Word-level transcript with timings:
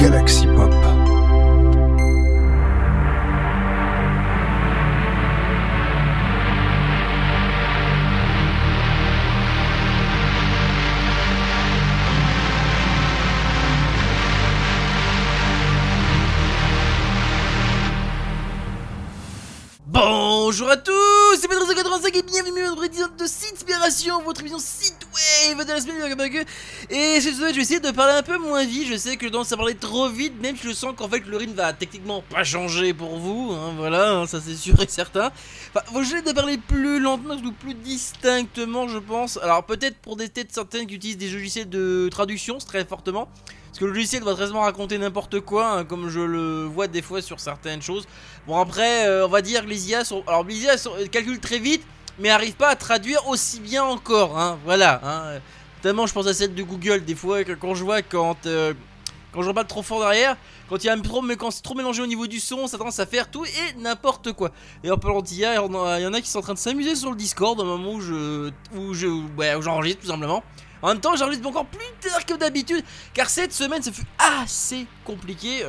Galaxy 0.00 0.46
Pop. 0.46 0.72
Bonjour 19.86 20.70
à 20.70 20.78
tous, 20.78 20.94
c'est 21.38 21.46
Pedro85 21.46 22.16
et 22.16 22.22
bienvenue 22.22 22.62
à 22.62 22.70
notre 22.70 22.84
épisode 22.84 23.14
de 23.16 23.24
Inspiration, 23.24 24.22
votre 24.22 24.40
émission 24.40 24.58
Synthwave 25.40 25.66
de 25.66 25.72
la 25.72 25.80
semaine. 25.80 26.46
Et 26.90 27.20
cette 27.20 27.34
semaine, 27.34 27.50
je 27.50 27.56
vais 27.56 27.62
essayer 27.62 27.80
de 27.80 27.90
parler 27.90 28.14
un 28.14 28.22
peu 28.22 28.38
moins 28.38 28.64
vite. 28.64 28.88
Je 28.88 28.96
sais 28.96 29.16
que 29.16 29.26
je 29.26 29.32
tendance 29.32 29.52
à 29.52 29.56
parler 29.56 29.74
trop 29.74 30.08
vite, 30.08 30.34
même 30.40 30.56
si 30.56 30.68
je 30.68 30.72
sens 30.72 30.92
qu'en 30.96 31.08
fait 31.08 31.24
le 31.26 31.36
rythme 31.36 31.54
va 31.54 31.72
techniquement 31.72 32.22
pas 32.22 32.44
changer 32.44 32.92
pour 32.94 33.16
vous. 33.18 33.52
hein, 33.52 33.72
voilà, 33.76 34.10
hein, 34.12 34.26
ça 34.26 34.40
c'est 34.44 34.54
sûr 34.56 34.80
et 34.80 34.88
certain. 34.88 35.30
Enfin, 35.74 35.84
vous 35.92 36.00
essayer 36.00 36.22
de 36.22 36.32
parler 36.32 36.58
plus 36.58 37.00
lentement 37.00 37.34
ou 37.34 37.52
plus 37.52 37.74
distinctement, 37.74 38.88
je 38.88 38.98
pense. 38.98 39.38
Alors 39.42 39.64
peut-être 39.64 39.96
pour 39.98 40.16
des 40.16 40.28
têtes 40.28 40.52
certaines 40.52 40.86
qui 40.86 40.94
utilisent 40.94 41.18
des 41.18 41.30
logiciels 41.30 41.68
de 41.68 42.08
traduction, 42.10 42.58
très 42.58 42.84
fortement. 42.84 43.28
Parce 43.68 43.78
que 43.78 43.84
le 43.84 43.92
logiciel 43.92 44.24
va 44.24 44.34
très 44.34 44.48
souvent 44.48 44.62
raconter 44.62 44.98
n'importe 44.98 45.40
quoi, 45.40 45.70
hein, 45.78 45.84
comme 45.84 46.08
je 46.08 46.18
le 46.20 46.64
vois 46.64 46.88
des 46.88 47.02
fois 47.02 47.22
sur 47.22 47.38
certaines 47.38 47.80
choses. 47.82 48.06
Bon 48.48 48.58
après, 48.58 49.06
euh, 49.06 49.26
on 49.26 49.28
va 49.30 49.42
dire 49.42 49.64
que 49.64 49.70
les 49.70 49.90
IA 49.90 50.04
sont... 50.04 50.24
Alors 50.26 50.42
les 50.44 50.64
IA 50.64 50.76
sont- 50.76 50.90
calculent 51.12 51.38
très 51.38 51.60
vite, 51.60 51.82
mais 52.20 52.30
arrivent 52.30 52.54
pas 52.54 52.68
à 52.68 52.76
traduire 52.76 53.26
aussi 53.28 53.60
bien 53.60 53.82
encore, 53.84 54.38
hein, 54.38 54.58
voilà. 54.64 55.00
Hein. 55.02 55.40
Notamment 55.82 56.06
je 56.06 56.12
pense 56.12 56.26
à 56.26 56.34
celle 56.34 56.54
de 56.54 56.62
Google, 56.62 57.04
des 57.04 57.14
fois 57.14 57.42
quand 57.44 57.74
je 57.74 57.84
vois 57.84 58.02
quand... 58.02 58.46
euh, 58.46 58.74
quand 59.32 59.42
je 59.42 59.50
trop 59.62 59.82
fort 59.82 60.00
derrière, 60.00 60.36
quand 60.68 60.82
il 60.82 60.88
y 60.88 60.90
a 60.90 60.92
un 60.92 61.00
trop, 61.00 61.22
mais 61.22 61.36
quand 61.36 61.52
c'est 61.52 61.62
trop 61.62 61.74
mélangé 61.74 62.02
au 62.02 62.06
niveau 62.06 62.26
du 62.26 62.40
son, 62.40 62.66
ça 62.66 62.78
tendance 62.78 62.98
à 62.98 63.06
faire 63.06 63.30
tout 63.30 63.44
et 63.44 63.78
n'importe 63.78 64.32
quoi. 64.32 64.50
Et 64.82 64.90
en 64.90 64.98
parlant 64.98 65.22
d'IA, 65.22 65.54
il 65.54 66.02
y 66.02 66.06
en 66.06 66.12
a- 66.14 66.20
qui 66.20 66.28
sont 66.28 66.40
en 66.40 66.42
train 66.42 66.54
de 66.54 66.58
s'amuser 66.58 66.96
sur 66.96 67.10
le 67.10 67.16
Discord 67.16 67.58
au 67.60 67.64
moment 67.64 67.92
où 67.92 68.00
je, 68.00 68.50
où 68.74 68.92
je, 68.92 69.06
où 69.06 69.62
j'enregistre 69.62 70.00
tout 70.02 70.08
simplement. 70.08 70.42
En 70.82 70.88
même 70.88 71.00
temps, 71.00 71.14
j'enregistre 71.14 71.46
encore 71.46 71.66
plus 71.66 71.92
tard 72.00 72.24
que 72.26 72.34
d'habitude, 72.34 72.84
car 73.14 73.30
cette 73.30 73.52
semaine, 73.52 73.82
ça 73.82 73.92
fut 73.92 74.06
assez 74.18 74.86
compliqué. 75.04 75.64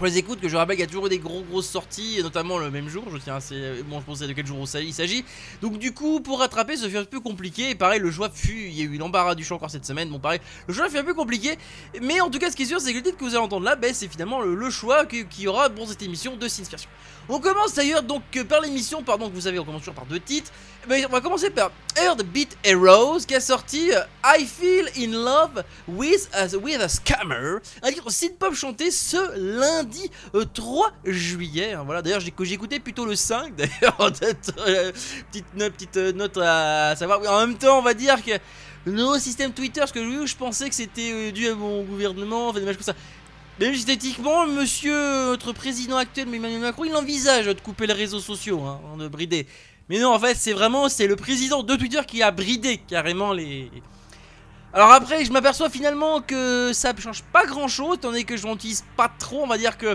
Pour 0.00 0.06
les 0.06 0.16
écoutes, 0.16 0.40
que 0.40 0.48
je 0.48 0.56
rappelle 0.56 0.76
qu'il 0.76 0.86
y 0.86 0.88
a 0.88 0.90
toujours 0.90 1.10
des 1.10 1.18
gros 1.18 1.42
grosses 1.42 1.68
sorties, 1.68 2.20
notamment 2.22 2.56
le 2.56 2.70
même 2.70 2.88
jour. 2.88 3.04
Je 3.12 3.18
tiens 3.18 3.36
assez. 3.36 3.82
Bon, 3.86 4.00
je 4.00 4.06
pensais 4.06 4.26
de 4.26 4.32
quel 4.32 4.46
jour 4.46 4.66
il 4.82 4.94
s'agit. 4.94 5.26
Donc, 5.60 5.76
du 5.76 5.92
coup, 5.92 6.20
pour 6.20 6.38
rattraper, 6.38 6.78
ça 6.78 6.88
fut 6.88 6.96
un 6.96 7.04
peu 7.04 7.20
compliqué. 7.20 7.74
Pareil, 7.74 8.00
le 8.00 8.10
choix 8.10 8.30
fut. 8.32 8.68
Il 8.68 8.72
y 8.72 8.80
a 8.80 8.84
eu 8.84 8.96
l'embarras 8.96 9.34
du 9.34 9.44
choix 9.44 9.58
encore 9.58 9.70
cette 9.70 9.84
semaine. 9.84 10.08
Bon, 10.08 10.18
pareil, 10.18 10.40
le 10.66 10.72
choix 10.72 10.88
fut 10.88 10.96
un 10.96 11.04
peu 11.04 11.12
compliqué. 11.12 11.58
Mais 12.00 12.22
en 12.22 12.30
tout 12.30 12.38
cas, 12.38 12.50
ce 12.50 12.56
qui 12.56 12.62
est 12.62 12.64
sûr, 12.64 12.80
c'est 12.80 12.92
que 12.92 12.96
le 12.96 13.02
titre 13.02 13.18
que 13.18 13.24
vous 13.24 13.34
allez 13.34 13.44
entendre 13.44 13.66
là, 13.66 13.76
ben, 13.76 13.92
c'est 13.92 14.08
finalement 14.08 14.40
le, 14.40 14.54
le 14.54 14.70
choix 14.70 15.04
qu'il 15.04 15.26
y 15.38 15.48
aura 15.48 15.68
pour 15.68 15.86
cette 15.86 16.00
émission 16.00 16.34
de 16.34 16.48
Sinspiration. 16.48 16.88
On 17.32 17.38
commence 17.38 17.74
d'ailleurs 17.74 18.02
donc 18.02 18.22
euh, 18.36 18.44
par 18.44 18.60
l'émission, 18.60 19.04
pardon, 19.04 19.28
que 19.28 19.34
vous 19.34 19.42
savez, 19.42 19.60
on 19.60 19.64
commence 19.64 19.82
toujours 19.82 19.94
par 19.94 20.06
deux 20.06 20.18
titres. 20.18 20.50
On 20.88 21.12
va 21.12 21.20
commencer 21.20 21.50
par 21.50 21.70
Heartbeat 21.96 22.58
Heroes 22.64 23.20
qui 23.20 23.36
a 23.36 23.40
sorti 23.40 23.92
euh, 23.92 24.00
I 24.24 24.44
Feel 24.44 24.90
in 24.98 25.12
Love 25.12 25.62
with 25.86 26.28
a, 26.32 26.48
Scammer, 26.88 27.58
un 27.82 27.92
titre 27.92 28.10
synth-pop 28.10 28.54
chanté 28.54 28.90
ce 28.90 29.36
lundi 29.36 30.10
euh, 30.34 30.44
3 30.52 30.90
juillet. 31.04 31.74
hein, 31.74 31.82
voilà, 31.84 32.02
d'ailleurs, 32.02 32.20
j'ai 32.20 32.54
écouté 32.54 32.80
plutôt 32.80 33.06
le 33.06 33.14
5, 33.14 33.54
d'ailleurs, 33.56 33.96
euh, 34.00 34.92
petite, 35.30 35.46
petite 35.54 35.96
euh, 35.98 36.12
note 36.12 36.36
à 36.38 36.96
savoir. 36.96 37.20
En 37.32 37.46
même 37.46 37.58
temps, 37.58 37.78
on 37.78 37.82
va 37.82 37.94
dire 37.94 38.24
que 38.24 38.32
le 38.86 38.92
nouveau 38.92 39.18
système 39.18 39.52
Twitter, 39.52 39.80
parce 39.80 39.92
que 39.92 39.98
oui, 39.98 40.26
je 40.26 40.36
pensais 40.36 40.68
que 40.68 40.74
c'était 40.74 41.12
euh, 41.12 41.30
dû 41.32 41.48
à 41.48 41.54
mon 41.54 41.82
gouvernement, 41.82 42.48
enfin 42.48 42.60
des 42.60 42.66
comme 42.66 42.82
ça. 42.82 42.94
Même 43.60 43.74
esthétiquement, 43.74 44.46
monsieur, 44.46 45.26
notre 45.26 45.52
président 45.52 45.98
actuel, 45.98 46.34
Emmanuel 46.34 46.60
Macron, 46.60 46.84
il 46.86 46.96
envisage 46.96 47.44
de 47.44 47.60
couper 47.60 47.86
les 47.86 47.92
réseaux 47.92 48.18
sociaux, 48.18 48.62
hein, 48.64 48.80
de 48.98 49.06
brider. 49.06 49.46
Mais 49.90 49.98
non, 49.98 50.14
en 50.14 50.18
fait, 50.18 50.34
c'est 50.34 50.54
vraiment, 50.54 50.88
c'est 50.88 51.06
le 51.06 51.14
président 51.14 51.62
de 51.62 51.76
Twitter 51.76 52.00
qui 52.06 52.22
a 52.22 52.30
bridé 52.30 52.78
carrément 52.78 53.34
les... 53.34 53.70
Alors 54.72 54.90
après, 54.90 55.26
je 55.26 55.32
m'aperçois 55.32 55.68
finalement 55.68 56.22
que 56.22 56.70
ça 56.72 56.94
change 56.96 57.22
pas 57.34 57.44
grand-chose, 57.44 57.96
étant 57.96 58.08
donné 58.08 58.24
que 58.24 58.38
je 58.38 58.46
n'utilise 58.46 58.82
pas 58.96 59.10
trop, 59.18 59.42
on 59.42 59.46
va 59.46 59.58
dire 59.58 59.76
que... 59.76 59.94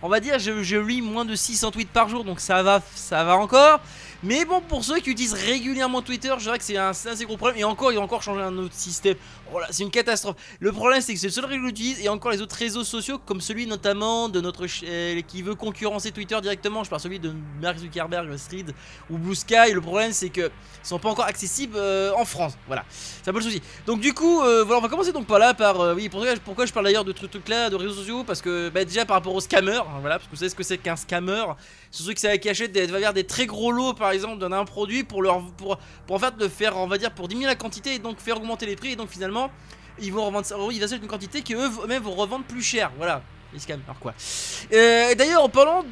On 0.00 0.08
va 0.08 0.18
dire, 0.18 0.38
je, 0.38 0.62
je 0.62 0.76
lis 0.78 1.02
moins 1.02 1.26
de 1.26 1.34
600 1.34 1.72
tweets 1.72 1.90
par 1.90 2.08
jour, 2.08 2.24
donc 2.24 2.40
ça 2.40 2.62
va, 2.62 2.80
ça 2.94 3.24
va 3.24 3.36
encore. 3.36 3.80
Mais 4.22 4.44
bon, 4.44 4.60
pour 4.60 4.82
ceux 4.84 4.98
qui 5.00 5.10
utilisent 5.10 5.34
régulièrement 5.34 6.00
Twitter, 6.00 6.32
je 6.38 6.44
dirais 6.44 6.58
que 6.58 6.64
c'est 6.64 6.76
un, 6.76 6.90
assez 6.90 7.24
gros 7.24 7.36
problème. 7.36 7.60
Et 7.60 7.64
encore, 7.64 7.92
ils 7.92 7.98
ont 7.98 8.02
encore 8.02 8.22
changé 8.22 8.40
un 8.40 8.56
autre 8.56 8.74
système. 8.74 9.16
Voilà, 9.50 9.68
c'est 9.70 9.82
une 9.82 9.90
catastrophe. 9.90 10.36
Le 10.58 10.72
problème, 10.72 11.00
c'est 11.00 11.12
que 11.12 11.20
c'est 11.20 11.26
le 11.26 11.32
seul 11.32 11.44
réseau 11.44 11.60
que 11.60 11.66
j'utilise. 11.68 12.00
Et 12.00 12.08
encore 12.08 12.30
les 12.30 12.40
autres 12.40 12.56
réseaux 12.56 12.84
sociaux, 12.84 13.18
comme 13.18 13.40
celui 13.40 13.66
notamment 13.66 14.28
de 14.28 14.40
notre 14.40 14.66
euh, 14.84 15.20
qui 15.22 15.42
veut 15.42 15.54
concurrencer 15.54 16.12
Twitter 16.12 16.38
directement. 16.40 16.82
Je 16.82 16.90
parle 16.90 17.02
celui 17.02 17.18
de 17.18 17.32
Mark 17.60 17.78
Zuckerberg, 17.78 18.28
Thread 18.48 18.74
ou 19.10 19.18
Blue 19.18 19.34
Sky. 19.34 19.72
Le 19.72 19.80
problème, 19.80 20.12
c'est 20.12 20.30
que 20.30 20.50
ils 20.82 20.88
sont 20.88 20.98
pas 20.98 21.10
encore 21.10 21.26
accessibles 21.26 21.76
euh, 21.76 22.12
en 22.16 22.24
France. 22.24 22.56
Voilà, 22.66 22.84
c'est 22.88 23.28
un 23.28 23.32
peu 23.32 23.40
le 23.40 23.44
souci. 23.44 23.60
Donc 23.86 24.00
du 24.00 24.14
coup, 24.14 24.40
euh, 24.42 24.64
voilà, 24.64 24.78
on 24.78 24.82
va 24.82 24.88
commencer 24.88 25.12
donc 25.12 25.26
par 25.26 25.38
là, 25.38 25.52
par 25.52 25.94
oui, 25.94 26.08
pourquoi, 26.08 26.32
pourquoi 26.44 26.64
je 26.64 26.72
parle 26.72 26.86
d'ailleurs 26.86 27.04
de 27.04 27.12
trucs 27.12 27.48
là, 27.48 27.68
de 27.68 27.76
réseaux 27.76 27.94
sociaux, 27.94 28.24
parce 28.24 28.40
que 28.40 28.70
bah, 28.70 28.84
déjà 28.84 29.04
par 29.04 29.16
rapport 29.16 29.34
aux 29.34 29.40
scammers, 29.40 29.76
hein, 29.76 29.98
voilà, 30.00 30.18
parce 30.18 30.26
que 30.26 30.30
vous 30.30 30.36
savez 30.36 30.48
ce 30.48 30.54
que 30.54 30.62
c'est 30.62 30.78
qu'un 30.78 30.96
scammer. 30.96 31.44
C'est 31.90 32.02
ceux 32.02 32.12
qui 32.12 32.38
qui 32.38 32.48
achètent 32.48 32.72
des, 32.72 32.86
va 32.86 33.12
des 33.12 33.24
très 33.24 33.46
gros 33.46 33.72
lots 33.72 33.94
par 33.94 34.05
exemple 34.10 34.38
d'un 34.38 34.52
un 34.52 34.64
produit 34.64 35.04
pour 35.04 35.22
leur 35.22 35.42
pour, 35.52 35.78
pour 36.06 36.16
en 36.16 36.18
fait 36.18 36.34
le 36.38 36.48
faire 36.48 36.76
on 36.76 36.86
va 36.86 36.98
dire 36.98 37.12
pour 37.12 37.28
diminuer 37.28 37.48
la 37.48 37.56
quantité 37.56 37.94
et 37.94 37.98
donc 37.98 38.18
faire 38.18 38.36
augmenter 38.38 38.66
les 38.66 38.76
prix. 38.76 38.92
Et 38.92 38.96
donc 38.96 39.08
finalement 39.08 39.50
ils 39.98 40.12
vont 40.12 40.26
revendre 40.26 40.46
ça, 40.46 40.56
ils 40.70 40.84
achètent 40.84 41.02
une 41.02 41.08
quantité 41.08 41.42
qui 41.42 41.54
eux 41.54 41.70
même 41.88 42.02
vont 42.02 42.14
revendre 42.14 42.44
plus 42.44 42.62
cher. 42.62 42.92
Voilà 42.96 43.22
scammers 43.60 43.82
quoi 44.00 44.14
Euh, 44.72 45.14
d'ailleurs 45.14 45.42
en 45.42 45.48
parlant 45.48 45.82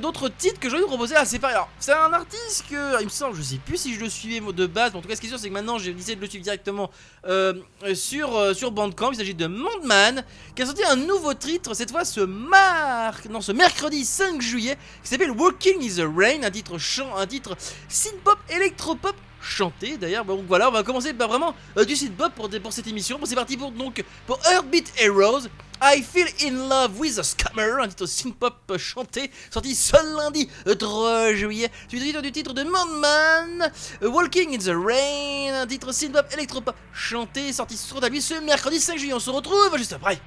d'autres 0.00 0.28
titres 0.28 0.60
que 0.60 0.68
vous 0.68 0.86
proposer 0.86 1.14
ah 1.16 1.24
c'est 1.24 1.38
pas 1.38 1.48
alors 1.48 1.68
c'est 1.78 1.92
un 1.92 2.12
artiste 2.12 2.64
que 2.70 3.00
il 3.00 3.04
me 3.04 3.10
semble 3.10 3.36
je 3.36 3.42
sais 3.42 3.58
plus 3.58 3.76
si 3.76 3.94
je 3.94 4.00
le 4.00 4.08
suivais 4.08 4.40
de 4.52 4.66
base 4.66 4.92
mais 4.92 4.98
en 4.98 5.02
tout 5.02 5.08
cas 5.08 5.16
ce 5.16 5.20
qui 5.20 5.26
est 5.26 5.30
sûr 5.30 5.38
c'est 5.38 5.48
que 5.48 5.54
maintenant 5.54 5.78
j'ai 5.78 5.92
décidé 5.92 6.16
de 6.16 6.20
le 6.20 6.28
suivre 6.28 6.44
directement 6.44 6.90
euh, 7.26 7.54
euh, 7.84 7.94
sur 7.94 8.36
euh, 8.36 8.54
sur 8.54 8.70
Bandcamp 8.70 9.12
il 9.12 9.16
s'agit 9.16 9.34
de 9.34 9.46
Mondman 9.46 10.24
qui 10.54 10.62
a 10.62 10.66
sorti 10.66 10.82
un 10.84 10.96
nouveau 10.96 11.34
titre 11.34 11.74
cette 11.74 11.90
fois 11.90 12.04
ce 12.04 12.20
mar... 12.20 13.14
non 13.30 13.40
ce 13.40 13.52
mercredi 13.52 14.04
5 14.04 14.40
juillet 14.40 14.76
qui 15.02 15.08
s'appelle 15.08 15.30
Walking 15.30 15.82
is 15.82 15.96
the 15.96 16.06
Rain, 16.16 16.42
un 16.42 16.50
titre 16.50 16.78
chant, 16.78 17.16
un 17.16 17.26
titre 17.26 17.56
synth-pop, 17.88 18.38
électropop 18.50 19.14
chanté 19.40 19.96
d'ailleurs. 19.96 20.24
Donc 20.24 20.44
voilà, 20.46 20.68
on 20.68 20.72
va 20.72 20.82
commencer 20.82 21.12
par 21.12 21.28
vraiment 21.28 21.54
du 21.86 21.96
synth-pop 21.96 22.32
pour, 22.34 22.72
cette 22.72 22.86
émission. 22.86 23.18
Bon, 23.18 23.26
c'est 23.26 23.34
parti 23.34 23.56
pour 23.56 23.72
donc 23.72 24.04
pour 24.26 24.38
Heroes. 24.98 25.48
I 25.84 26.00
Feel 26.00 26.28
in 26.46 26.68
Love 26.68 26.96
with 27.00 27.18
a 27.18 27.24
Scammer, 27.24 27.82
un 27.82 27.88
titre 27.88 28.06
synth-pop 28.06 28.78
chanté, 28.78 29.32
sorti 29.50 29.74
ce 29.74 29.96
lundi 30.16 30.48
euh, 30.68 30.76
3 30.76 31.34
juillet. 31.34 31.72
Suite 31.88 32.16
du 32.22 32.30
titre 32.30 32.52
de 32.52 32.62
Mondman, 32.62 33.68
euh, 34.00 34.08
Walking 34.08 34.54
in 34.54 34.58
the 34.58 34.76
Rain, 34.76 35.62
un 35.62 35.66
titre 35.66 35.90
synth-pop, 35.90 36.24
électropop 36.32 36.76
chanté, 36.94 37.52
sorti 37.52 37.76
sur 37.76 37.98
ta 37.98 38.06
ce 38.06 38.34
mercredi 38.44 38.78
5 38.78 38.96
juillet. 38.96 39.14
On 39.14 39.18
se 39.18 39.30
retrouve 39.30 39.76
juste 39.76 39.92
après. 39.92 40.20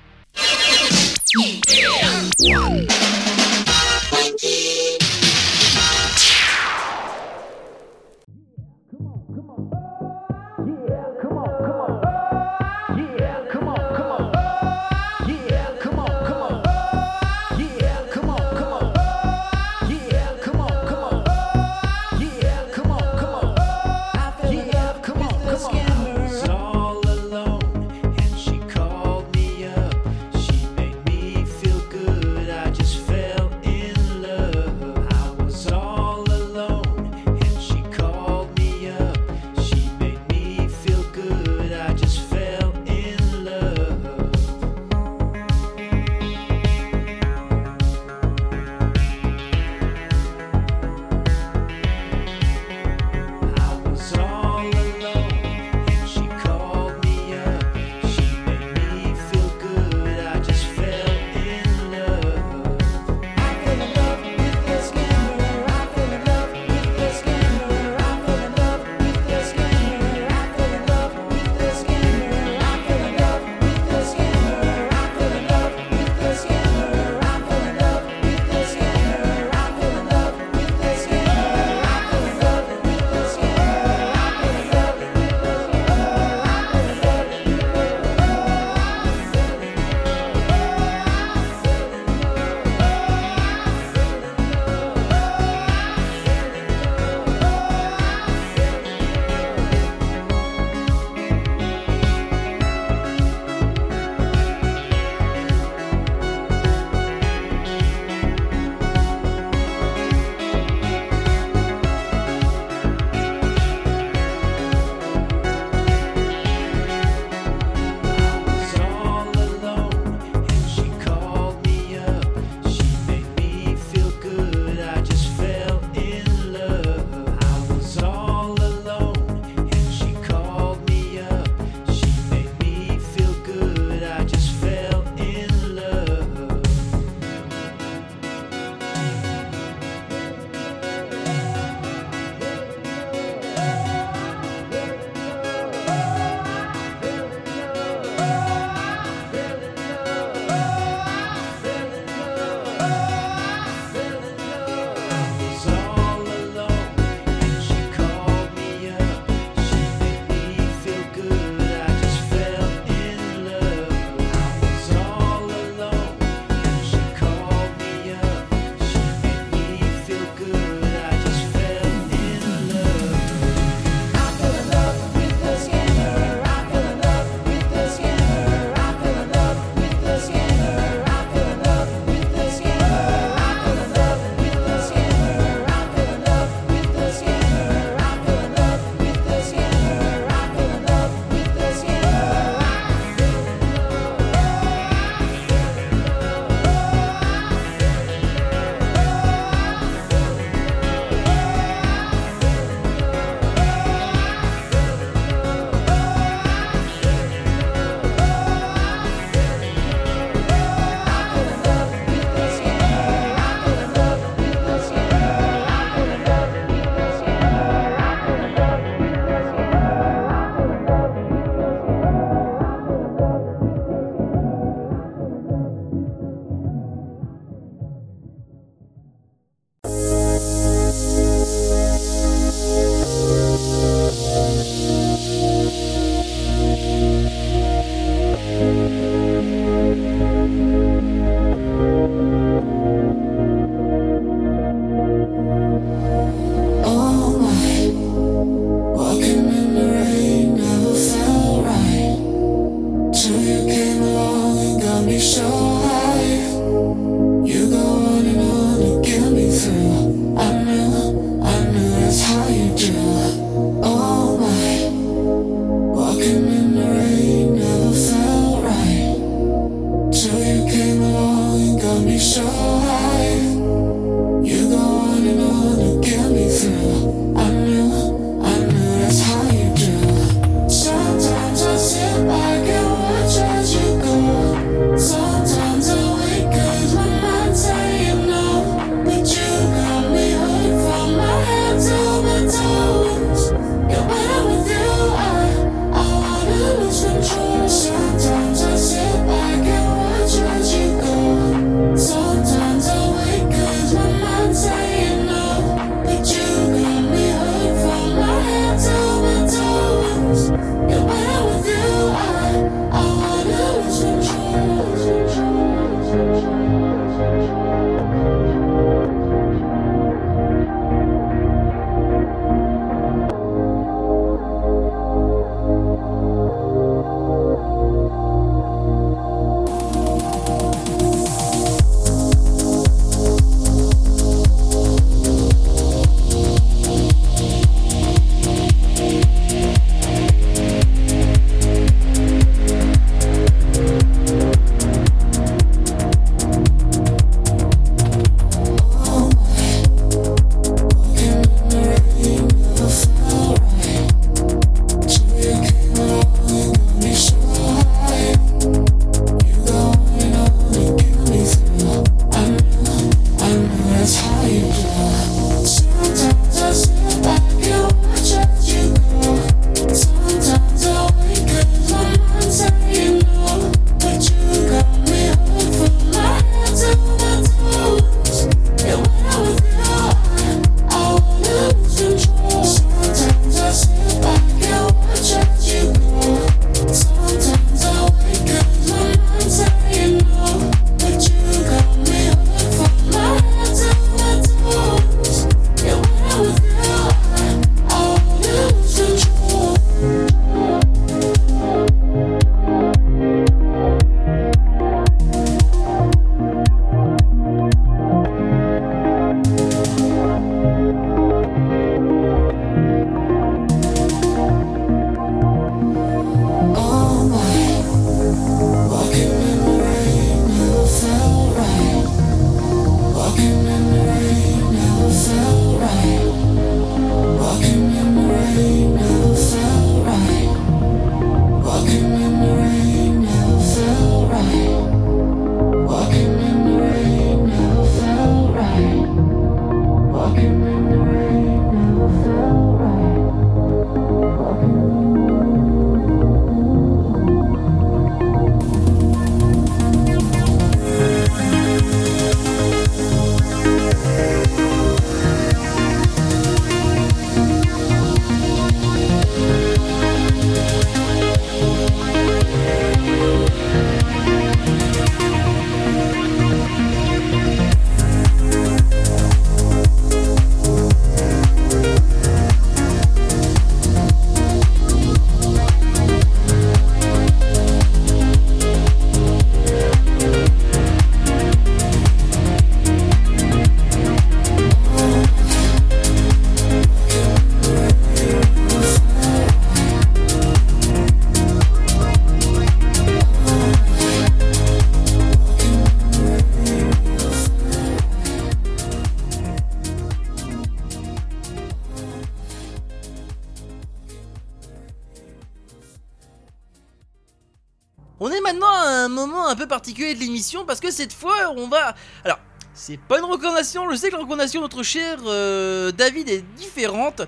de 510.13 510.19
l'émission 510.19 510.65
parce 510.65 510.79
que 510.79 510.91
cette 510.91 511.13
fois, 511.13 511.53
on 511.55 511.67
va. 511.67 511.95
Alors, 512.23 512.39
c'est 512.73 512.97
pas 512.97 513.19
une 513.19 513.25
recommandation, 513.25 513.89
je 513.89 513.95
sais 513.95 514.09
que 514.09 514.13
la 514.13 514.19
recommandation 514.19 514.59
de 514.59 514.65
notre 514.65 514.83
cher 514.83 515.19
euh, 515.25 515.91
David 515.91 516.27
est 516.29 516.41
différente, 516.57 517.21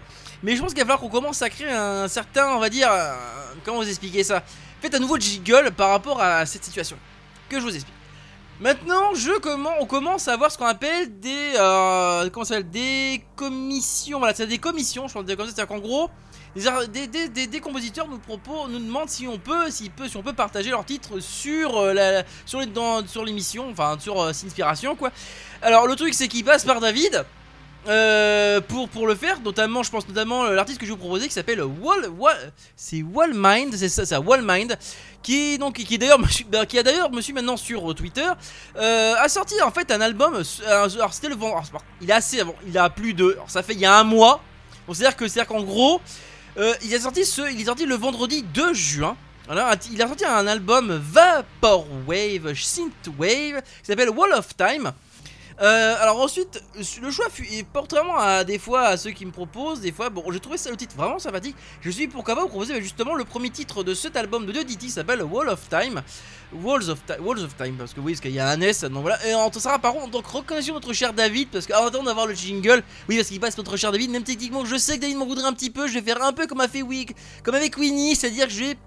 mais 0.43 0.55
je 0.55 0.61
pense 0.61 0.73
qu'il 0.73 0.83
va 0.83 0.85
falloir 0.85 0.99
qu'on 0.99 1.09
commence 1.09 1.41
à 1.41 1.49
créer 1.49 1.69
un 1.69 2.07
certain, 2.07 2.49
on 2.49 2.59
va 2.59 2.69
dire. 2.69 2.89
Euh, 2.91 3.13
comment 3.63 3.77
vous 3.77 3.89
expliquer 3.89 4.23
ça? 4.23 4.43
Faites 4.81 4.93
un 4.93 4.99
nouveau 4.99 5.17
jiggle 5.17 5.71
par 5.71 5.89
rapport 5.89 6.21
à 6.21 6.45
cette 6.45 6.63
situation. 6.63 6.97
Que 7.49 7.59
je 7.59 7.63
vous 7.63 7.73
explique. 7.73 7.95
Maintenant, 8.59 9.13
je 9.13 9.39
comment 9.39 9.71
on 9.79 9.85
commence 9.85 10.27
à 10.27 10.33
avoir 10.33 10.51
ce 10.51 10.57
qu'on 10.57 10.65
appelle 10.65 11.19
des 11.19 11.53
euh, 11.59 12.29
comment 12.31 12.43
ça 12.43 12.55
s'appelle? 12.55 12.71
Des 12.71 13.23
commissions. 13.35 14.19
Voilà, 14.19 14.33
c'est 14.33 14.47
des 14.47 14.57
commissions. 14.57 15.07
Je 15.07 15.13
pense 15.13 15.25
c'est-à-dire 15.27 15.67
qu'en 15.67 15.79
gros, 15.79 16.09
des, 16.91 17.07
des, 17.07 17.27
des, 17.29 17.47
des 17.47 17.59
compositeurs 17.59 18.07
nous, 18.07 18.17
propos, 18.17 18.67
nous 18.67 18.79
demandent 18.79 19.09
si 19.09 19.27
on 19.27 19.37
peut, 19.37 19.69
si, 19.69 19.89
peut, 19.89 20.07
si 20.07 20.17
on 20.17 20.23
peut 20.23 20.33
partager 20.33 20.71
leurs 20.71 20.85
titres 20.85 21.19
sur 21.19 21.77
euh, 21.77 21.93
la, 21.93 22.23
sur 22.45 22.59
les, 22.59 22.65
dans, 22.65 23.05
sur 23.05 23.23
l'émission, 23.23 23.69
enfin 23.69 23.97
sur 23.99 24.21
euh, 24.21 24.33
Sinspiration 24.33 24.95
quoi. 24.95 25.11
Alors 25.61 25.87
le 25.87 25.95
truc 25.95 26.13
c'est 26.13 26.27
qu'ils 26.27 26.43
passent 26.43 26.65
par 26.65 26.79
David. 26.79 27.25
Euh, 27.87 28.59
pour, 28.59 28.89
pour 28.89 29.07
le 29.07 29.15
faire, 29.15 29.39
notamment, 29.39 29.81
je 29.81 29.89
pense 29.89 30.05
notamment 30.09 30.43
euh, 30.43 30.53
l'artiste 30.55 30.77
que 30.77 30.85
je 30.85 30.91
vous 30.91 30.97
proposais 30.97 31.27
qui 31.27 31.33
s'appelle 31.33 31.63
Wall, 31.63 32.09
Wall 32.17 32.35
c'est 32.75 33.01
Wallmind, 33.01 33.73
c'est 33.75 33.87
ça, 33.87 34.05
ça 34.05 34.19
Wallmind, 34.19 34.77
qui 35.23 35.53
est 35.53 35.57
donc 35.57 35.75
qui, 35.75 35.97
d'ailleurs 35.97 36.19
bah, 36.49 36.65
qui 36.65 36.77
a 36.79 36.83
d'ailleurs 36.83 37.11
monsieur 37.11 37.33
maintenant 37.33 37.55
sur 37.55 37.89
euh, 37.89 37.93
Twitter 37.93 38.27
euh, 38.75 39.13
a 39.17 39.29
sorti 39.29 39.61
en 39.61 39.71
fait 39.71 39.89
un 39.91 40.01
album. 40.01 40.35
Euh, 40.35 40.89
alors 40.97 41.13
c'était 41.13 41.29
le 41.29 41.35
alors, 41.35 41.63
il 42.01 42.11
a 42.11 42.15
assez, 42.15 42.43
bon, 42.43 42.55
il 42.67 42.77
a 42.77 42.89
plus 42.89 43.13
de, 43.13 43.31
alors, 43.33 43.49
ça 43.49 43.63
fait 43.63 43.73
il 43.73 43.79
y 43.79 43.85
a 43.85 43.97
un 43.97 44.03
mois. 44.03 44.41
Donc 44.85 44.97
c'est 44.97 45.05
à 45.05 45.09
dire 45.09 45.15
que 45.15 45.27
c'est 45.29 45.39
à 45.39 45.43
dire 45.43 45.53
qu'en 45.53 45.63
gros 45.63 46.01
euh, 46.57 46.73
il 46.83 46.93
a 46.93 46.99
est 47.61 47.65
sorti 47.65 47.85
le 47.85 47.95
vendredi 47.95 48.43
2 48.43 48.73
juin. 48.73 49.15
Il 49.49 50.01
a 50.01 50.07
sorti 50.07 50.25
un 50.25 50.45
album 50.47 51.01
Vaporwave, 51.01 52.53
Synthwave, 52.53 53.61
qui 53.61 53.85
s'appelle 53.85 54.09
Wall 54.09 54.33
of 54.33 54.55
Time. 54.57 54.91
Euh, 55.59 55.95
alors 55.99 56.21
ensuite, 56.21 56.61
le 57.01 57.09
choix 57.09 57.29
fut, 57.29 57.47
il 57.51 57.65
porte 57.65 57.91
vraiment 57.91 58.17
à 58.17 58.43
des 58.43 58.59
fois 58.59 58.81
à 58.81 58.97
ceux 58.97 59.09
qui 59.11 59.25
me 59.25 59.31
proposent, 59.31 59.81
des 59.81 59.91
fois, 59.91 60.09
bon, 60.09 60.23
j'ai 60.31 60.39
trouvé 60.39 60.57
ça 60.57 60.69
le 60.69 60.77
titre 60.77 60.95
vraiment 60.95 61.17
sympathique. 61.17 61.55
Je 61.81 61.89
suis 61.89 62.07
pourquoi 62.07 62.35
pas 62.35 62.41
vous 62.41 62.47
proposer 62.47 62.79
justement 62.81 63.15
le 63.15 63.25
premier 63.25 63.49
titre 63.49 63.83
de 63.83 63.93
cet 63.93 64.15
album 64.15 64.45
de 64.45 64.51
Diddy 64.51 64.91
s'appelle 64.91 65.23
Wall 65.23 65.49
of 65.49 65.67
Time. 65.69 66.01
Walls 66.53 66.89
of, 66.89 67.57
Time, 67.57 67.75
parce 67.77 67.93
que 67.93 67.99
oui, 67.99 68.13
parce 68.13 68.21
qu'il 68.21 68.31
y 68.31 68.39
a 68.39 68.47
un 68.47 68.61
S, 68.61 68.83
donc 68.85 69.01
voilà. 69.01 69.17
Et 69.27 69.35
on 69.35 69.51
sera 69.51 69.79
par 69.79 69.93
contre, 69.93 70.11
donc 70.11 70.25
reconnaissons 70.27 70.73
notre 70.73 70.93
cher 70.93 71.11
David, 71.11 71.49
parce 71.49 71.69
attendant 71.69 72.03
d'avoir 72.03 72.27
le 72.27 72.35
jingle, 72.35 72.83
oui, 73.09 73.17
parce 73.17 73.27
qu'il 73.27 73.39
passe 73.39 73.57
notre 73.57 73.75
cher 73.77 73.91
David, 73.91 74.11
même 74.11 74.23
techniquement, 74.23 74.63
je 74.63 74.77
sais 74.77 74.95
que 74.95 75.01
David 75.01 75.17
m'en 75.17 75.25
voudrait 75.25 75.47
un 75.47 75.53
petit 75.53 75.69
peu, 75.69 75.87
je 75.87 75.93
vais 75.93 76.01
faire 76.01 76.23
un 76.23 76.33
peu 76.33 76.47
comme 76.47 76.61
a 76.61 76.67
fait 76.67 76.83
Wick, 76.83 77.15
comme 77.43 77.55
avec 77.55 77.77
Winnie, 77.77 78.15
c'est-à-dire 78.15 78.47
que 78.47 78.53
je 78.53 78.59
vais 78.63 78.77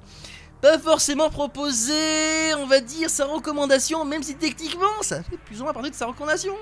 pas 0.61 0.79
forcément 0.79 1.31
proposer, 1.31 2.55
on 2.59 2.67
va 2.67 2.81
dire, 2.81 3.09
sa 3.09 3.27
recommandation, 3.27 4.05
même 4.05 4.23
si 4.23 4.35
techniquement, 4.35 5.03
ça 5.03 5.23
fait 5.23 5.37
plus 5.39 5.61
ou 5.61 5.65
moins 5.65 5.73
partie 5.73 5.91
de 5.91 5.95
sa 5.95 6.07
recommandation. 6.07 6.55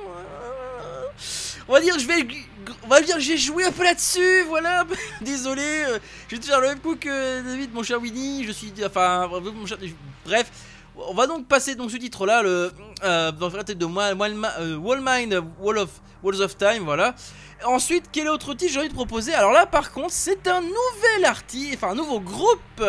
On 1.68 1.72
va 1.72 1.80
dire, 1.80 1.98
je 1.98 2.06
vais, 2.06 2.26
on 2.84 2.88
va 2.88 3.00
dire, 3.02 3.16
j'ai 3.18 3.36
joué 3.36 3.64
un 3.64 3.72
peu 3.72 3.84
là-dessus, 3.84 4.44
voilà. 4.48 4.86
Désolé, 5.20 5.62
euh, 5.62 5.98
je 6.28 6.36
vais 6.36 6.40
te 6.40 6.46
faire 6.46 6.60
le 6.60 6.68
même 6.68 6.80
coup 6.80 6.96
que 6.96 7.42
David, 7.42 7.74
mon 7.74 7.82
cher 7.82 8.00
Winnie. 8.00 8.44
Je 8.44 8.52
suis, 8.52 8.72
enfin, 8.84 9.28
mon 9.28 9.66
cher, 9.66 9.76
bref. 10.24 10.50
On 10.96 11.14
va 11.14 11.26
donc 11.26 11.46
passer 11.46 11.76
donc 11.76 11.90
ce 11.92 11.96
titre-là, 11.96 12.42
le 12.42 12.72
euh, 13.04 13.30
dans 13.32 13.50
la 13.50 13.62
tête 13.62 13.78
de 13.78 13.86
euh, 13.86 14.76
Wallmind, 14.76 15.44
Wall 15.60 15.78
of 15.78 15.90
Walls 16.22 16.40
of 16.40 16.56
Time, 16.56 16.84
voilà. 16.84 17.14
Ensuite, 17.64 18.06
quel 18.10 18.28
autre 18.28 18.54
titre 18.54 18.72
j'ai 18.72 18.80
envie 18.80 18.88
de 18.88 18.94
proposer? 18.94 19.34
Alors 19.34 19.52
là, 19.52 19.66
par 19.66 19.92
contre, 19.92 20.10
c'est 20.12 20.48
un 20.48 20.60
nouvel 20.60 21.24
artiste, 21.24 21.74
enfin 21.76 21.92
un 21.92 21.94
nouveau 21.94 22.18
groupe, 22.18 22.82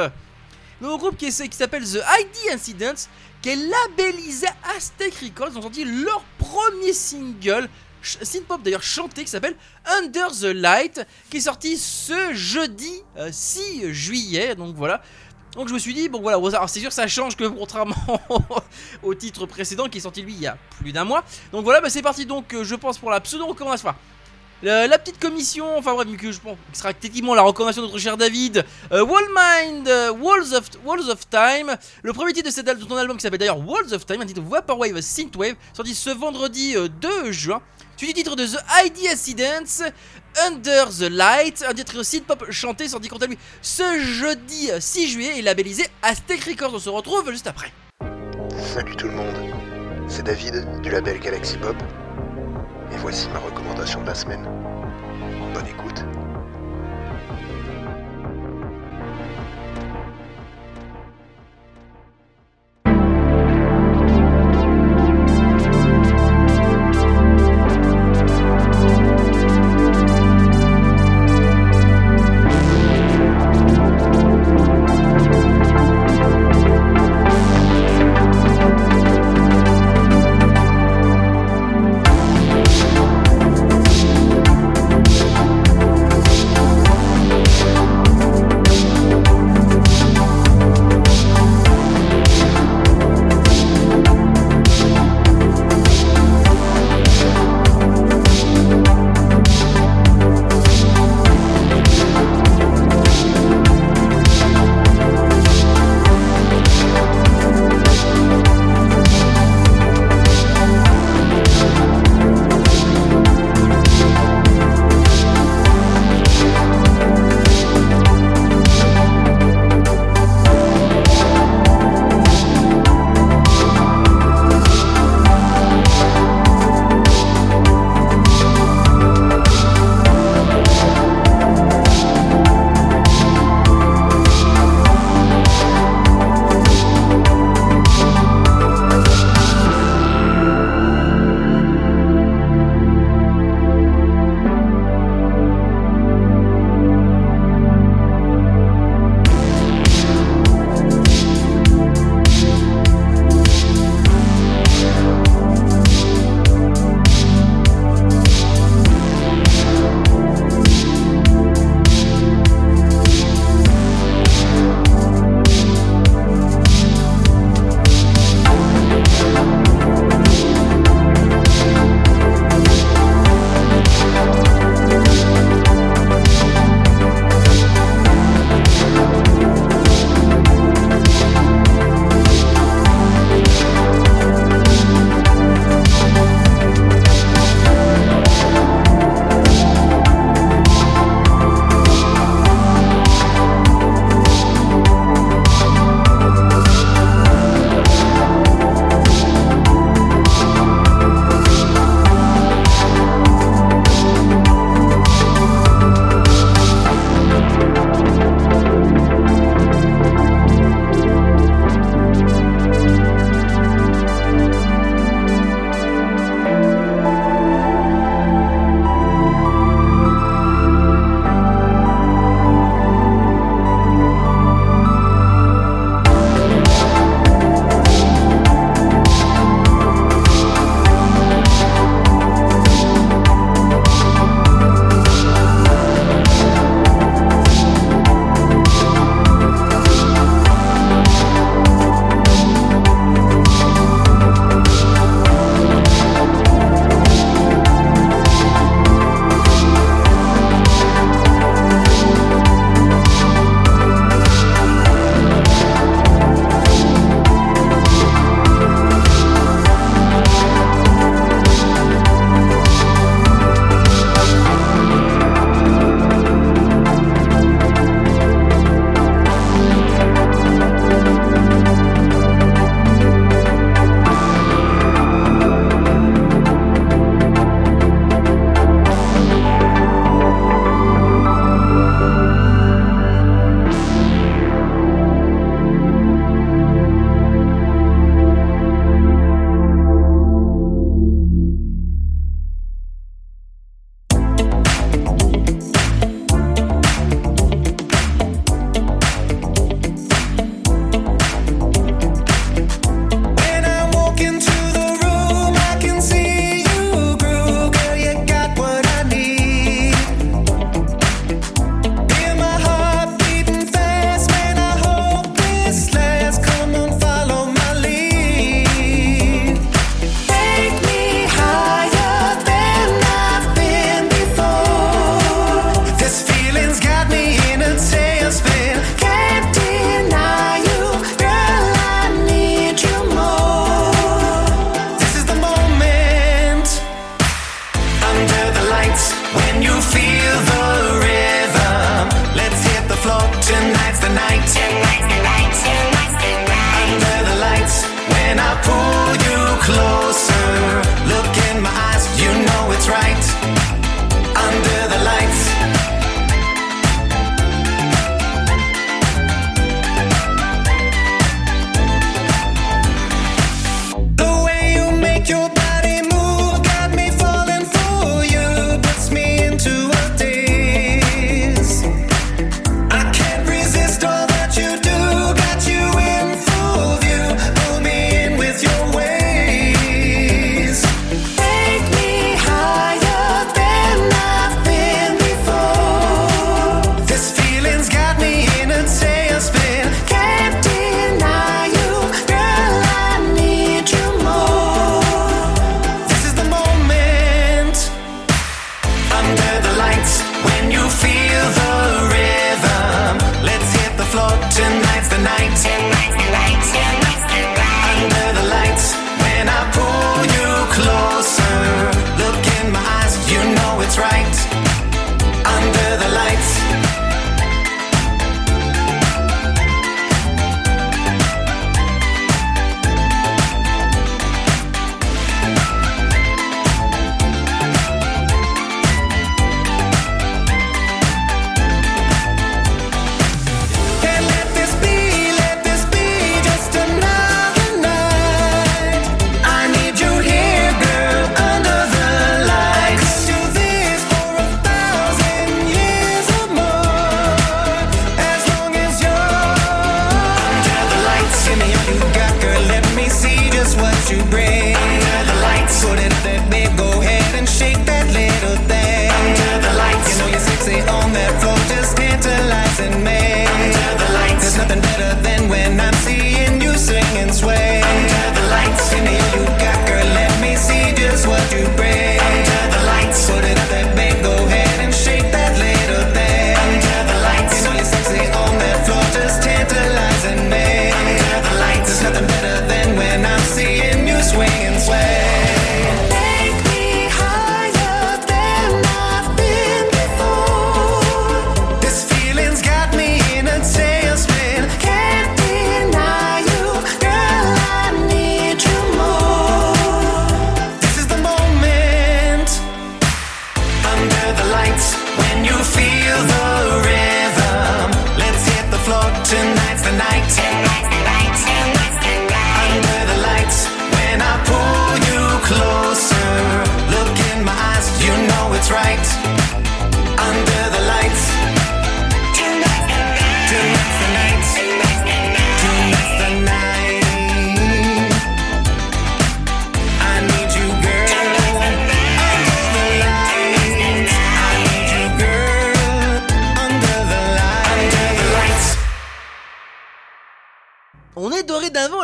nouveau 0.82 0.98
groupe 0.98 1.18
qui, 1.18 1.32
s'appelle 1.32 1.84
The 1.84 2.00
ID 2.20 2.54
Incidents, 2.54 3.08
qui 3.42 3.50
est 3.50 3.56
labellisé 3.56 4.48
Aztec 4.76 5.14
Records. 5.16 5.58
Ont 5.58 5.62
sorti 5.62 5.86
leur 5.86 6.24
premier 6.38 6.94
single, 6.94 7.70
synth-pop 8.02 8.62
d'ailleurs 8.64 8.84
chanté, 8.84 9.24
qui 9.24 9.30
s'appelle 9.30 9.56
Under 9.86 10.32
the 10.32 10.54
Light, 10.54 11.06
qui 11.30 11.38
est 11.38 11.42
sorti 11.42 11.78
ce 11.78 12.34
jeudi 12.34 13.04
euh, 13.18 13.30
6 13.32 13.94
juillet. 13.94 14.56
Donc 14.56 14.76
voilà. 14.76 15.02
Donc 15.54 15.68
je 15.68 15.74
me 15.74 15.80
suis 15.80 15.94
dit, 15.94 16.10
bon 16.10 16.22
voilà, 16.22 16.68
c'est 16.68 16.80
sûr 16.80 16.92
ça 16.92 17.08
change 17.08 17.36
que 17.36 17.46
contrairement 17.46 17.96
au 19.04 19.16
titre 19.16 19.48
précédent 19.48 19.90
qui 19.90 19.98
est 19.98 20.02
sorti 20.02 20.22
lui 20.22 20.34
il 20.34 20.42
y 20.42 20.48
a 20.48 20.58
plus 20.80 20.92
d'un 20.92 21.06
mois. 21.06 21.24
Donc 21.52 21.64
voilà, 21.64 21.82
bah, 21.82 21.90
c'est 21.90 22.04
parti 22.04 22.26
donc 22.26 22.54
euh, 22.54 22.64
je 22.64 22.76
pense 22.76 23.00
pour 23.00 23.10
la 23.10 23.20
pseudo 23.20 23.48
recommandation. 23.48 23.90
Enfin, 23.90 23.98
la, 24.64 24.98
petite 25.00 25.20
commission, 25.20 25.78
enfin 25.78 25.94
bref, 25.94 26.08
que 26.18 26.32
je 26.32 26.40
pense 26.40 26.58
qui 26.74 26.80
sera 26.80 26.94
techniquement 26.94 27.36
la 27.36 27.42
recommandation 27.42 27.82
de 27.82 27.88
notre 27.88 28.00
cher 28.00 28.18
David. 28.18 28.66
Euh, 28.92 29.06
Wallmind, 29.06 29.88
euh, 29.88 30.12
Walls, 30.12 30.54
of, 30.54 30.70
Walls 30.86 31.10
of 31.10 31.30
Time. 31.30 31.76
Le 32.04 32.14
premier 32.14 32.34
titre 32.34 32.48
de, 32.48 32.54
cet 32.54 32.66
de 32.66 32.86
ton 32.86 32.98
album 32.98 33.18
qui 33.18 33.24
s'appelle 33.24 33.40
d'ailleurs 33.40 33.66
Walls 33.66 33.94
of 33.94 34.06
Time, 34.06 34.22
un 34.22 34.26
titre 34.26 34.42
Vaporwave 34.42 35.00
Synthwave, 35.02 35.56
sorti 35.74 35.96
ce 35.96 36.10
vendredi 36.10 36.76
euh, 36.76 36.88
2 36.88 37.32
juin. 37.32 37.62
Suivi 37.96 38.14
du 38.14 38.24
titre 38.24 38.38
de 38.38 38.46
The 38.46 38.60
ID 38.86 39.08
Accidents, 39.12 39.92
Under 40.48 40.88
the 40.88 41.10
Light, 41.10 41.66
un 41.68 41.74
titre 41.74 42.02
synth-pop 42.02 42.50
chanté 42.50 42.88
sorti 42.88 43.10
quant 43.10 43.18
à 43.18 43.28
lui 43.28 43.38
ce 43.62 44.00
jeudi 44.00 44.72
euh, 44.72 44.80
6 44.80 45.08
juillet 45.08 45.40
et 45.40 45.42
labellisé 45.42 45.86
Aztec 46.02 46.44
Records. 46.46 46.74
On 46.76 46.80
se 46.80 46.90
retrouve 46.90 47.30
juste 47.32 47.48
après. 47.48 47.74
Salut 48.74 48.96
tout 48.96 49.08
le 49.08 49.16
monde, 49.16 49.36
c'est 50.08 50.24
David 50.24 50.82
du 50.82 50.90
label 50.90 51.20
Galaxy 51.20 51.58
Pop 51.58 51.76
et 52.92 52.98
voici 52.98 53.30
ma 53.30 53.40
recommandation 53.40 54.02
de 54.02 54.08
la 54.08 54.16
semaine. 54.16 54.48
Bonne 55.54 55.68
écoute. 55.68 56.04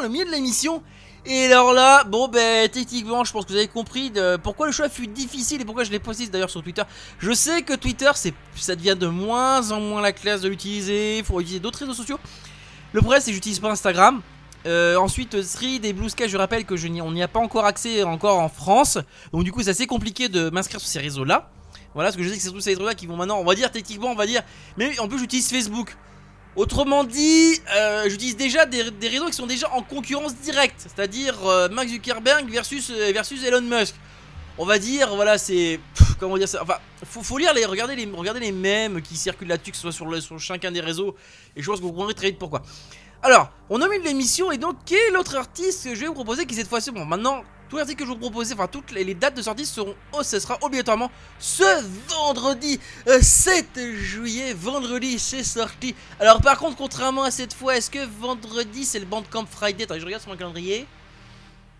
Au 0.06 0.10
milieu 0.10 0.26
de 0.26 0.32
l'émission. 0.32 0.82
Et 1.28 1.46
alors 1.46 1.74
là, 1.74 2.04
bon 2.04 2.28
ben 2.28 2.70
techniquement, 2.70 3.24
je 3.24 3.32
pense 3.32 3.46
que 3.46 3.50
vous 3.52 3.58
avez 3.58 3.68
compris 3.68 4.12
de 4.12 4.38
pourquoi 4.38 4.68
le 4.68 4.72
choix 4.72 4.90
fut 4.90 5.08
difficile 5.08 5.60
et 5.62 5.66
pourquoi 5.66 5.84
je 5.84 5.90
l'ai 5.92 5.98
posté 6.00 6.28
d'ailleurs 6.28 6.52
sur 6.52 6.62
Twitter. 6.62 6.84
Je 7.18 7.32
sais 7.34 7.64
que 7.64 7.74
Twitter, 7.74 8.12
c'est 8.14 8.34
ça 8.56 8.76
devient 8.76 8.96
de 8.98 9.08
moins 9.08 9.72
en 9.72 9.80
moins 9.80 10.02
la 10.02 10.12
classe 10.12 10.42
de 10.42 10.50
l'utiliser. 10.50 11.18
Il 11.18 11.24
faut 11.26 11.40
utiliser 11.42 11.60
d'autres 11.60 11.80
réseaux 11.80 11.96
sociaux. 11.96 12.20
Le 12.94 13.02
problème, 13.02 13.22
c'est 13.22 13.32
que 13.32 13.36
j'utilise 13.36 13.60
pas 13.60 13.72
Instagram. 13.72 14.22
Euh, 14.68 14.98
ensuite, 14.98 15.36
Thread 15.54 15.84
et 15.86 15.94
Blue 15.94 16.10
Sky, 16.10 16.30
je 16.30 16.38
rappelle 16.38 16.66
que 16.66 16.76
je 16.76 16.88
n'y- 16.88 17.02
on 17.02 17.12
n'y 17.12 17.22
a 17.24 17.28
pas 17.28 17.40
encore 17.40 17.66
accès 17.66 18.04
encore 18.04 18.40
en 18.40 18.50
France. 18.50 18.98
Donc 19.34 19.44
du 19.44 19.52
coup, 19.52 19.64
c'est 19.64 19.72
assez 19.72 19.88
compliqué 19.88 20.30
de 20.30 20.50
m'inscrire 20.52 20.80
sur 20.80 20.90
ces 20.90 21.00
réseaux-là. 21.00 21.50
Voilà, 21.96 22.10
parce 22.10 22.18
que 22.18 22.24
je 22.24 22.30
sais 22.30 22.36
que 22.38 22.42
c'est 22.44 22.52
tous 22.52 22.62
ces 22.62 22.72
réseaux-là 22.72 22.94
qui 22.94 23.08
vont 23.08 23.16
maintenant, 23.16 23.40
on 23.40 23.44
va 23.46 23.56
dire 23.56 23.72
techniquement, 23.72 24.10
on 24.12 24.16
va 24.16 24.26
dire. 24.28 24.42
Mais 24.78 24.98
en 25.00 25.08
plus, 25.08 25.18
j'utilise 25.18 25.50
Facebook. 25.50 25.96
Autrement 26.56 27.04
dit, 27.04 27.60
euh, 27.76 28.08
j'utilise 28.08 28.38
déjà 28.38 28.66
des, 28.66 28.82
réseaux 28.82 29.26
qui 29.26 29.34
sont 29.34 29.46
déjà 29.46 29.70
en 29.74 29.82
concurrence 29.82 30.36
directe, 30.36 30.78
c'est-à-dire 30.78 31.46
euh, 31.46 31.68
Mark 31.68 31.90
Zuckerberg 31.90 32.50
versus, 32.50 32.90
euh, 32.92 33.12
Elon 33.46 33.62
Musk. 33.62 33.94
On 34.58 34.66
va 34.66 34.80
dire, 34.80 35.14
voilà, 35.16 35.38
c'est. 35.38 35.82
Comment 36.18 36.38
dire 36.38 36.48
ça 36.48 36.64
Enfin, 36.64 36.78
faut, 37.04 37.22
faut 37.24 37.38
lire 37.38 37.54
les. 37.54 37.66
Regardez 37.66 37.98
les, 37.98 38.10
regardez 38.10 38.40
les 38.40 38.54
mèmes 38.54 39.02
qui 39.02 39.18
circulent 39.18 39.50
là-dessus, 39.50 39.72
que 39.72 39.78
ce 39.78 39.92
soit 39.92 40.22
sur, 40.22 40.40
chacun 40.40 40.72
des 40.72 40.80
réseaux, 40.80 41.18
et 41.58 41.62
je 41.62 41.70
pense 41.70 41.80
que 41.80 41.84
vous 41.84 41.90
comprendrez 41.90 42.14
très 42.14 42.28
vite 42.28 42.40
pourquoi. 42.40 42.62
Alors, 43.22 43.50
on 43.70 43.82
a 43.82 43.90
mis 43.90 44.00
l'émission, 44.02 44.50
et 44.50 44.58
donc, 44.58 44.78
quel 44.86 45.00
est 45.00 45.12
l'autre 45.12 45.36
artiste 45.36 45.84
que 45.84 45.96
je 45.96 46.00
vais 46.02 46.08
vous 46.08 46.14
proposer 46.14 46.46
qui 46.46 46.56
cette 46.56 46.70
fois-ci. 46.70 46.92
Bon, 46.92 47.04
maintenant, 47.04 47.44
tous 47.70 47.78
les 47.78 47.82
artistes 47.82 48.00
que 48.00 48.06
je 48.06 48.10
vous 48.10 48.18
proposer, 48.18 48.54
enfin, 48.54 48.68
toutes 48.68 48.92
les, 48.92 49.14
dates 49.14 49.36
de 49.36 49.42
sortie 49.42 49.66
seront. 49.66 49.96
Oh, 50.14 50.24
ce 50.24 50.40
sera 50.40 50.58
obligatoirement 50.62 51.12
ce 51.40 51.84
vendredi 52.08 52.80
euh, 53.08 53.20
7 53.22 53.80
juillet. 53.96 54.54
Vendredi, 54.54 55.18
c'est 55.20 55.44
sorti. 55.44 55.96
Alors, 56.20 56.42
par 56.42 56.58
contre, 56.58 56.76
contrairement 56.78 57.24
à 57.24 57.32
cette 57.32 57.54
fois, 57.54 57.76
est-ce 57.78 57.90
que 57.90 58.06
vendredi 58.20 58.86
c'est 58.86 59.00
le 59.00 59.06
Bandcamp 59.06 59.46
Friday? 59.46 59.84
Attends, 59.84 60.00
je 60.00 60.06
regarde 60.06 60.22
sur 60.22 60.32
mon 60.32 60.38
calendrier. 60.38 60.86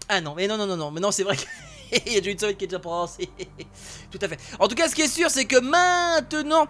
Ah 0.10 0.22
non, 0.22 0.34
mais 0.36 0.48
non, 0.48 0.58
non, 0.58 0.68
non, 0.68 0.78
non, 0.78 0.92
mais 0.92 1.02
non, 1.02 1.12
c'est 1.12 1.24
vrai. 1.24 1.38
Il 2.06 2.14
y 2.14 2.18
a 2.18 2.20
déjà 2.20 2.32
une 2.32 2.40
semaine 2.40 2.56
qui 2.56 2.66
est 2.66 2.68
déjà 2.68 2.80
passée. 2.80 3.30
tout 4.12 4.20
à 4.22 4.28
fait. 4.28 4.40
En 4.60 4.68
tout 4.68 4.76
cas, 4.76 4.90
ce 4.90 4.96
qui 4.96 5.02
est 5.02 5.08
sûr, 5.08 5.30
c'est 5.30 5.46
que 5.46 5.60
maintenant. 5.60 6.68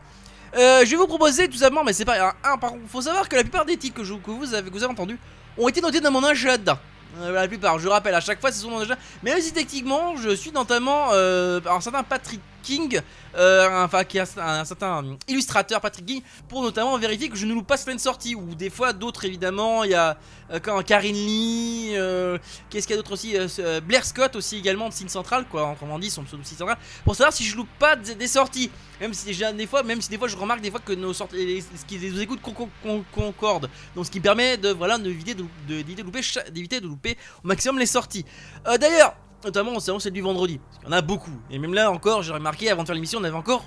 euh, 0.56 0.86
je 0.86 0.92
vais 0.92 0.98
vous 0.98 1.08
proposer 1.08 1.48
tout 1.48 1.58
simplement, 1.58 1.84
mais 1.84 1.94
c'est 1.94 2.06
pas 2.06 2.36
un, 2.44 2.58
par 2.58 2.72
contre, 2.72 2.88
faut 2.88 3.02
savoir 3.02 3.28
que 3.28 3.36
la 3.36 3.44
plupart 3.44 3.66
des 3.66 3.78
titres 3.78 4.02
que, 4.02 4.08
que 4.08 4.32
vous 4.32 4.54
avez, 4.54 4.70
que 4.70 4.74
vous 4.74 4.84
avez 4.84 4.92
entendus 4.92 5.20
ont 5.58 5.68
été 5.68 5.82
notés 5.82 6.02
dans 6.02 6.12
mon 6.12 6.24
agenda. 6.24 6.80
Euh, 7.22 7.32
la 7.32 7.48
plupart, 7.48 7.80
je 7.80 7.88
rappelle, 7.88 8.16
à 8.16 8.22
chaque 8.22 8.42
fois 8.42 8.52
c'est 8.52 8.60
sur 8.60 8.70
mon 8.70 8.80
agenda. 8.80 8.98
Même 9.24 9.40
si 9.42 9.54
techniquement, 9.54 10.16
je 10.18 10.30
suis 10.36 10.52
notamment 10.52 11.10
euh, 11.14 11.60
un 11.70 11.80
certain 11.82 12.04
Patrick 12.04 12.42
King, 12.66 13.00
euh, 13.38 13.84
enfin 13.86 14.04
qui 14.04 14.18
est 14.18 14.38
un, 14.38 14.66
certain 14.66 15.04
illustrateur 15.28 15.80
Patrick 15.80 16.06
King, 16.06 16.22
pour 16.50 16.62
notamment 16.64 16.98
vérifier 16.98 17.30
que 17.30 17.38
je 17.38 17.46
ne 17.46 17.54
loupe 17.54 17.68
pas 17.68 17.78
certaines 17.78 18.00
sorties, 18.00 18.36
ou 18.36 18.56
des 18.56 18.70
fois 18.70 18.92
d'autres 18.92 19.24
évidemment, 19.26 19.84
il 19.84 19.92
y 19.92 19.94
a 19.94 20.18
euh, 20.52 20.60
quand 20.60 20.82
Karine 20.84 21.16
Lee, 21.16 21.92
euh, 21.94 22.38
qu'est-ce 22.70 22.88
qu'il 22.88 22.96
y 22.96 23.00
a 23.00 23.02
d'autre 23.02 23.14
aussi, 23.14 23.36
euh, 23.38 23.80
Blair 23.82 24.04
Scott 24.06 24.36
aussi 24.36 24.58
également 24.58 24.90
de 24.90 24.94
Signe 24.94 25.08
Central, 25.10 25.46
quoi, 25.50 25.72
autrement 25.72 26.00
dit 26.00 26.10
son 26.10 26.24
pseudo 26.24 26.44
Signe 26.44 26.58
Central, 26.58 26.78
pour 27.04 27.16
savoir 27.16 27.34
si 27.34 27.44
je 27.44 27.56
loupe 27.56 27.70
pas 27.80 27.96
des, 27.96 28.28
sorties, 28.28 28.70
même 29.00 29.14
si 29.14 29.26
des 29.54 29.68
fois, 29.68 29.84
même 29.84 30.02
si 30.02 30.10
des 30.10 30.18
fois 30.18 30.28
je 30.28 30.36
remarque 30.36 30.62
des 30.62 30.72
fois 30.72 30.80
que 30.80 30.94
nos 30.94 31.14
sorties, 31.14 31.62
ce 31.62 31.86
qui 31.86 31.98
les 32.00 32.20
écoutes 32.22 32.42
con- 32.42 32.54
con- 32.54 32.70
con- 32.84 33.06
concordent, 33.14 33.70
donc 33.96 34.06
ce 34.06 34.12
qui 34.12 34.20
permet 34.20 34.58
de 34.58 34.70
voilà 34.70 34.98
d'éviter 34.98 35.36
de, 35.36 35.44
de, 35.68 35.82
de 35.82 36.50
d'éviter 36.50 36.82
de 36.82 36.88
louper 36.88 37.18
au 37.44 37.48
maximum 37.48 37.78
les 37.80 37.86
sorties. 37.86 38.26
D'ailleurs, 38.66 39.16
notamment 39.44 39.80
c'est 39.80 39.92
celle 40.00 40.14
du 40.14 40.22
vendredi, 40.22 40.60
parce 40.60 40.78
qu'il 40.80 40.88
y 40.88 40.90
en 40.90 40.98
a 40.98 41.02
beaucoup, 41.02 41.32
et 41.52 41.60
même 41.60 41.74
là 41.74 41.92
encore, 41.92 42.24
j'ai 42.24 42.34
remarqué 42.34 42.70
avant 42.70 42.82
de 42.84 42.88
faire 42.88 42.96
l'émission, 42.96 43.20
on 43.20 43.24
avait 43.24 43.36
encore 43.36 43.66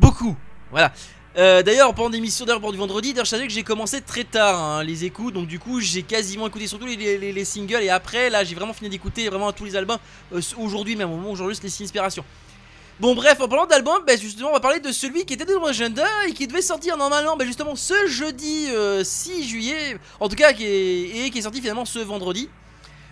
beaucoup, 0.00 0.36
voilà. 0.70 0.92
Euh, 1.36 1.62
d'ailleurs, 1.62 1.94
pendant 1.94 2.08
l'émission 2.08 2.44
d'ailleurs 2.46 2.72
du 2.72 2.78
vendredi, 2.78 3.12
d'ailleurs, 3.12 3.26
je 3.26 3.30
savais 3.30 3.46
que 3.46 3.52
j'ai 3.52 3.62
commencé 3.62 4.00
très 4.00 4.24
tard 4.24 4.58
hein, 4.58 4.82
les 4.82 5.04
écoutes, 5.04 5.34
donc 5.34 5.46
du 5.46 5.58
coup 5.58 5.78
j'ai 5.80 6.02
quasiment 6.02 6.46
écouté 6.48 6.66
surtout 6.66 6.86
les, 6.86 6.96
les- 6.96 7.32
les 7.32 7.44
singles 7.44 7.82
et 7.82 7.90
après 7.90 8.28
là 8.30 8.42
j'ai 8.42 8.54
vraiment 8.56 8.72
fini 8.72 8.88
d'écouter 8.90 9.28
vraiment 9.28 9.52
tous 9.52 9.64
les 9.64 9.76
albums 9.76 9.98
euh, 10.32 10.40
aujourd'hui 10.58 10.96
même 10.96 11.12
au 11.12 11.16
moment 11.16 11.30
où 11.32 11.36
j'enregistre 11.36 11.64
les 11.66 11.84
inspirations. 11.84 12.24
Bon 12.98 13.14
bref, 13.14 13.40
en 13.40 13.46
parlant 13.46 13.66
d'album, 13.66 14.02
bah, 14.04 14.16
justement 14.16 14.48
on 14.48 14.52
va 14.54 14.58
parler 14.60 14.80
de 14.80 14.90
celui 14.90 15.24
qui 15.24 15.34
était 15.34 15.44
dans 15.44 15.60
mon 15.60 15.66
agenda 15.66 16.04
et 16.26 16.32
qui 16.32 16.48
devait 16.48 16.62
sortir 16.62 16.96
normalement 16.96 17.36
bah, 17.36 17.44
justement 17.44 17.76
ce 17.76 17.94
jeudi 18.08 18.66
euh, 18.72 19.04
6 19.04 19.46
juillet, 19.46 19.98
en 20.18 20.28
tout 20.28 20.34
cas 20.34 20.52
qui 20.52 20.64
est, 20.64 21.26
et 21.26 21.30
qui 21.30 21.38
est 21.38 21.42
sorti 21.42 21.60
finalement 21.60 21.84
ce 21.84 22.00
vendredi. 22.00 22.48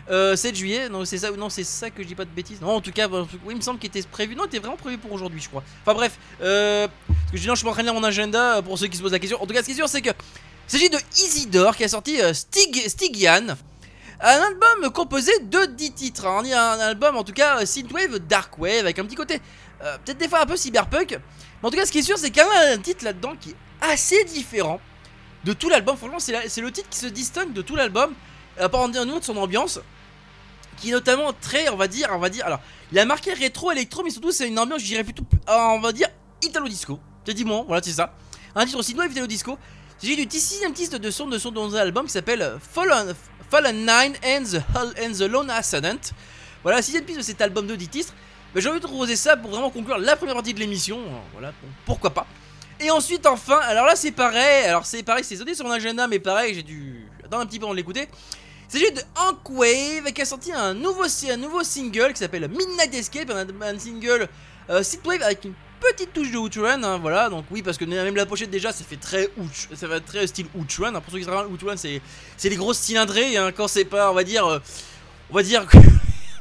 Euh, 0.09 0.37
7 0.37 0.55
juillet, 0.55 0.88
non 0.88 1.05
c'est 1.05 1.19
ça, 1.19 1.33
non 1.33 1.51
c'est 1.51 1.64
ça 1.64 1.90
que 1.90 2.01
je 2.01 2.07
dis 2.07 2.14
pas 2.14 2.25
de 2.25 2.31
bêtises. 2.31 2.61
Non 2.61 2.77
en 2.77 2.81
tout 2.81 2.92
cas, 2.92 3.09
oui 3.09 3.27
il 3.51 3.57
me 3.57 3.61
semble 3.61 3.81
qu'il 3.81 3.88
était 3.88 4.03
prévu, 4.03 4.37
non 4.37 4.45
il 4.45 4.47
était 4.47 4.61
vraiment 4.61 4.77
prévu 4.77 4.99
pour 4.99 5.11
aujourd'hui 5.12 5.40
je 5.40 5.49
crois. 5.49 5.64
Enfin 5.83 5.95
bref, 5.95 6.16
euh, 6.42 6.87
que 7.33 7.37
je 7.37 7.38
dis 7.38 7.57
suis 7.57 7.66
en 7.66 7.73
train 7.73 7.83
de 7.83 7.88
lire 7.88 7.95
mon 7.95 8.05
agenda 8.05 8.59
euh, 8.59 8.62
pour 8.62 8.79
ceux 8.79 8.87
qui 8.87 8.97
se 8.97 9.03
posent 9.03 9.12
la 9.12 9.19
question. 9.19 9.42
En 9.42 9.47
tout 9.47 9.53
cas 9.53 9.62
ce 9.62 9.66
qui 9.66 9.73
est 9.73 9.75
sûr 9.75 9.88
c'est 9.88 10.03
que 10.03 10.11
s'agit 10.69 10.90
de 10.90 10.99
Isidore 11.16 11.77
qui 11.77 11.83
a 11.83 11.88
sorti 11.88 12.21
euh, 12.21 12.33
Stig, 12.33 12.88
Stygian, 12.88 13.57
un 14.21 14.40
album 14.42 14.92
composé 14.92 15.33
de 15.42 15.64
10 15.66 15.92
titres. 15.92 16.27
hein. 16.27 16.37
On 16.38 16.42
dit 16.42 16.53
un 16.53 16.79
album 16.79 17.16
en 17.16 17.25
tout 17.25 17.33
cas 17.33 17.66
synthwave, 17.66 18.21
darkwave 18.21 18.79
avec 18.81 19.01
un 19.01 19.05
petit 19.07 19.16
côté 19.16 19.40
peut-être 20.05 20.19
des 20.19 20.29
fois 20.29 20.42
un 20.42 20.47
peu 20.47 20.57
cyberpunk. 20.57 21.19
Mais 21.62 21.66
en 21.66 21.71
tout 21.73 21.77
cas 21.77 21.85
ce 21.85 21.90
qui 21.90 21.99
est 21.99 22.03
sûr 22.03 22.16
c'est 22.16 22.31
qu'il 22.31 22.42
y 22.42 22.47
a 22.47 22.73
un 22.75 22.79
titre 22.79 23.05
là-dedans 23.05 23.35
qui 23.40 23.51
est 23.51 23.57
assez 23.81 24.23
différent 24.25 24.81
de 25.45 25.53
tout 25.53 25.69
l'album. 25.69 25.97
Franchement 25.97 26.21
c'est 26.21 26.61
le 26.61 26.71
titre 26.71 26.88
qui 26.90 26.99
se 26.99 27.07
distingue 27.07 27.53
de 27.53 27.62
tout 27.62 27.75
l'album, 27.75 28.12
à 28.57 28.69
part 28.69 28.83
en 28.83 28.88
dire 28.88 29.05
de 29.05 29.25
son 29.25 29.37
ambiance 29.37 29.81
qui 30.77 30.91
est 30.91 30.93
notamment 30.93 31.33
très, 31.33 31.69
on 31.69 31.77
va 31.77 31.89
dire, 31.89 32.09
on 32.12 32.19
va 32.19 32.29
dire, 32.29 32.47
alors, 32.47 32.61
il 32.93 32.99
a 32.99 33.05
marqué 33.05 33.33
rétro 33.33 33.73
électro, 33.73 34.03
mais 34.03 34.11
surtout 34.11 34.33
c'est 34.33 34.49
une 34.49 34.59
ambiance, 34.59 34.81
je 34.81 34.87
dirais 34.87 35.05
plutôt, 35.05 35.25
euh, 35.49 35.53
on 35.53 35.81
va 35.81 35.93
dire, 35.93 36.09
italo 36.43 36.69
disco. 36.69 36.99
T'as 37.25 37.33
dit 37.33 37.45
moi, 37.45 37.65
voilà, 37.67 37.83
c'est 37.83 37.93
ça. 37.93 38.15
Un 38.55 38.65
titre 38.65 38.79
aussi 38.79 38.95
noir 38.95 39.07
italo 39.07 39.27
disco. 39.27 39.59
J'ai 40.03 40.15
du 40.15 40.39
sixième 40.39 40.73
titre 40.73 40.99
de 40.99 41.11
son 41.11 41.27
de 41.27 41.39
son 41.39 41.51
dans 41.51 41.75
un 41.75 41.79
album 41.79 42.07
qui 42.07 42.12
s'appelle 42.12 42.59
Fallen, 42.61 43.15
Fallen 43.51 43.77
Nine 43.77 44.15
and 44.25 44.45
the, 44.45 44.62
Hull 44.75 44.95
and 45.03 45.12
the 45.12 45.23
Lone 45.23 45.51
Ascendant. 45.51 46.12
Voilà, 46.62 46.83
sixième 46.83 47.05
piste 47.05 47.19
de 47.19 47.25
cet 47.25 47.41
album 47.41 47.67
de 47.67 47.75
10 47.75 47.89
titres. 47.89 48.15
J'ai 48.55 48.69
envie 48.69 48.81
de 48.81 48.87
proposer 48.87 49.17
ça 49.17 49.37
pour 49.37 49.51
vraiment 49.51 49.71
conclure 49.71 49.99
la 49.99 50.17
première 50.17 50.35
partie 50.35 50.55
de 50.55 50.59
l'émission. 50.59 50.99
Voilà, 51.33 51.53
pourquoi 51.85 52.11
pas. 52.11 52.27
Et 52.81 52.91
ensuite, 52.91 53.27
enfin, 53.27 53.59
alors 53.62 53.87
là 53.87 53.97
c'est 53.97 54.12
pareil, 54.12 54.67
alors 54.67 54.85
c'est 54.85 55.03
pareil, 55.03 55.25
c'est 55.25 55.37
sonné 55.37 55.55
sur 55.55 55.65
mon 55.65 55.73
agenda, 55.73 56.07
mais 56.09 56.19
pareil, 56.19 56.55
j'ai 56.55 56.62
dû 56.62 57.07
attendre 57.25 57.43
un 57.43 57.47
petit 57.47 57.59
peu 57.59 57.65
avant 57.65 57.73
de 57.73 57.79
l'écouter. 57.79 58.09
Il 58.68 58.81
s'agit 58.81 58.92
de 58.92 59.00
Hank 59.14 59.48
Wave 59.50 60.12
qui 60.12 60.22
a 60.22 60.24
sorti 60.24 60.52
un 60.52 60.74
nouveau, 60.74 61.09
single 61.09 62.12
qui 62.12 62.18
s'appelle 62.18 62.48
Midnight 62.48 62.94
Escape, 62.94 63.31
un, 63.31 63.46
un 63.62 63.79
single 63.79 64.29
euh, 64.70 64.83
synthwave 64.83 65.22
avec 65.22 65.44
une 65.44 65.55
petite 65.81 66.12
touche 66.12 66.33
de 66.33 66.38
Outrun, 66.38 66.83
hein, 66.83 66.98
voilà, 66.98 67.29
donc 67.29 67.44
oui, 67.50 67.62
parce 67.62 67.76
que 67.76 67.85
même 67.85 68.16
la 68.16 68.26
pochette 68.26 68.50
déjà 68.50 68.72
ça 68.72 68.83
fait 68.83 68.96
très 68.96 69.31
ouch, 69.37 69.68
ça 69.74 69.87
va 69.87 70.00
très 70.00 70.26
style 70.26 70.46
Outrun, 70.57 70.94
hein, 70.94 71.00
pour 71.00 71.12
ceux 71.12 71.18
qui 71.18 71.24
se 71.24 71.31
rappellent, 71.31 71.52
Outrun 71.52 71.76
c'est 71.76 72.00
les 72.42 72.57
grosses 72.57 72.79
cylindrées, 72.79 73.37
hein, 73.37 73.52
quand 73.52 73.68
c'est 73.68 73.85
pas, 73.85 74.11
on 74.11 74.14
va 74.14 74.24
dire, 74.24 74.46
euh, 74.46 74.59
on 75.31 75.35
va 75.35 75.42
dire 75.42 75.66
que. 75.66 75.79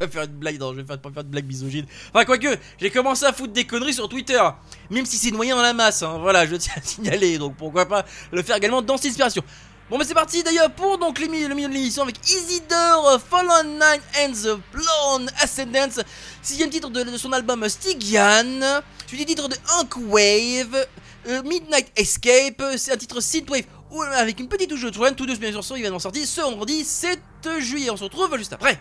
Je 0.02 0.08
faire 0.08 0.24
une 0.24 0.32
blague, 0.32 0.60
non, 0.60 0.74
je 0.74 0.82
vais 0.82 0.84
pas 0.84 0.98
faire 0.98 1.24
de 1.24 1.30
blague 1.30 1.46
misogyne. 1.46 1.86
Enfin, 2.14 2.26
quoique, 2.26 2.58
j'ai 2.82 2.90
commencé 2.90 3.24
à 3.24 3.32
foutre 3.32 3.54
des 3.54 3.64
conneries 3.64 3.94
sur 3.94 4.10
Twitter, 4.10 4.42
même 4.90 5.06
si 5.06 5.16
c'est 5.16 5.32
noyé 5.32 5.52
dans 5.52 5.62
la 5.62 5.72
masse, 5.72 6.04
hein, 6.04 6.18
voilà, 6.20 6.46
je 6.46 6.58
tiens 6.58 6.74
à 6.76 6.82
signaler, 6.82 7.38
donc 7.38 7.56
pourquoi 7.56 7.86
pas 7.86 8.04
le 8.34 8.44
faire 8.44 8.58
également 8.58 8.82
dans 8.82 8.98
cette 8.98 9.12
inspiration. 9.12 9.42
Bon 9.88 10.00
bah 10.00 10.04
c'est 10.08 10.16
parti 10.16 10.42
d'ailleurs 10.42 10.72
pour 10.72 10.98
donc 10.98 11.20
le 11.20 11.28
milieu 11.28 11.48
de 11.48 11.54
l'émission 11.54 12.02
avec 12.02 12.16
Isidore 12.28 13.08
euh, 13.08 13.20
Fallen 13.20 13.74
Nine 13.74 14.02
and 14.20 14.32
the 14.32 14.60
Blown 14.74 15.30
Ascendance, 15.40 16.00
sixième 16.42 16.72
titre 16.72 16.90
de, 16.90 17.16
son 17.18 17.32
album 17.32 17.70
Stygian, 17.70 18.82
suivi 19.06 19.26
du 19.26 19.36
titre 19.36 19.48
de 19.48 19.56
Hank 19.78 19.96
Wave, 20.08 20.88
euh, 21.28 21.44
Midnight 21.44 21.92
Escape, 21.96 22.62
euh, 22.62 22.78
c'est 22.78 22.94
un 22.94 22.98
titre 22.98 23.22
synthwave 23.22 23.66
avec 24.16 24.40
une 24.40 24.48
petite 24.48 24.72
touche 24.72 24.82
de 24.82 24.90
Truen, 24.90 25.14
tous 25.14 25.28
deux 25.28 25.36
bien 25.36 25.52
sûr 25.52 25.64
sont 25.64 25.76
évidemment 25.76 26.00
sortis 26.00 26.26
ce 26.26 26.42
vendredi 26.42 26.84
7 26.84 27.20
juillet, 27.60 27.92
on 27.92 27.98
se 27.98 28.06
retrouve 28.06 28.36
juste 28.38 28.54
après. 28.54 28.80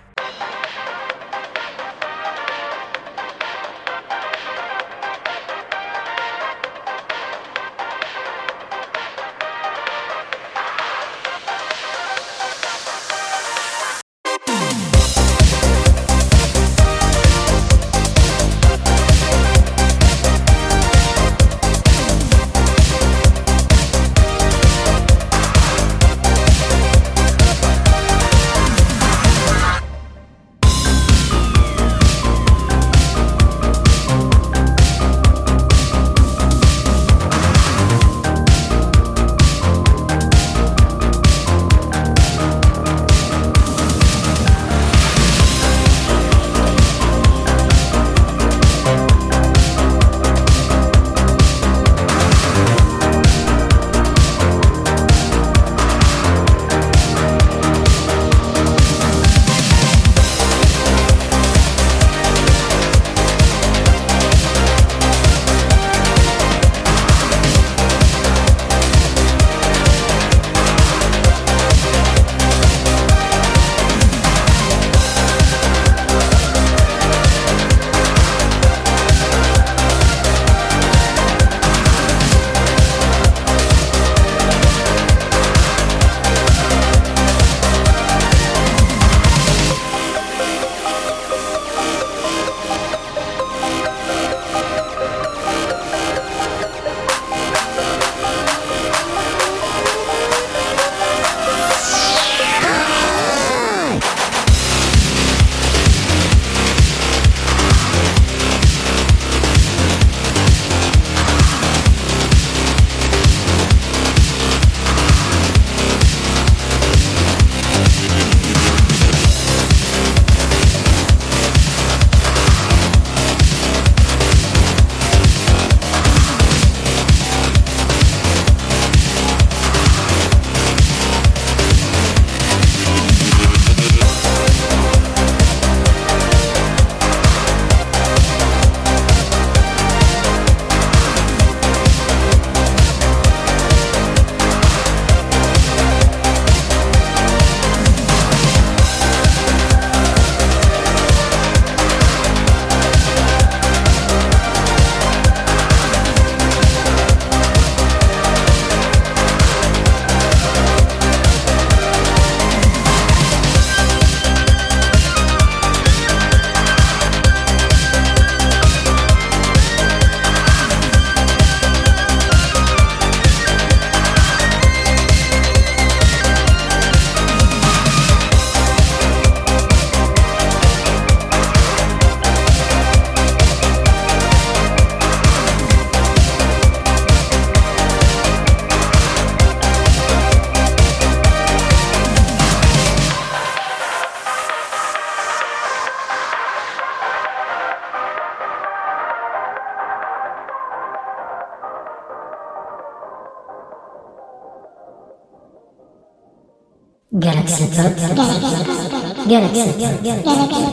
Galaxy 209.76 210.70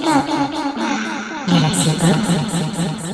Pop. 1.99 3.10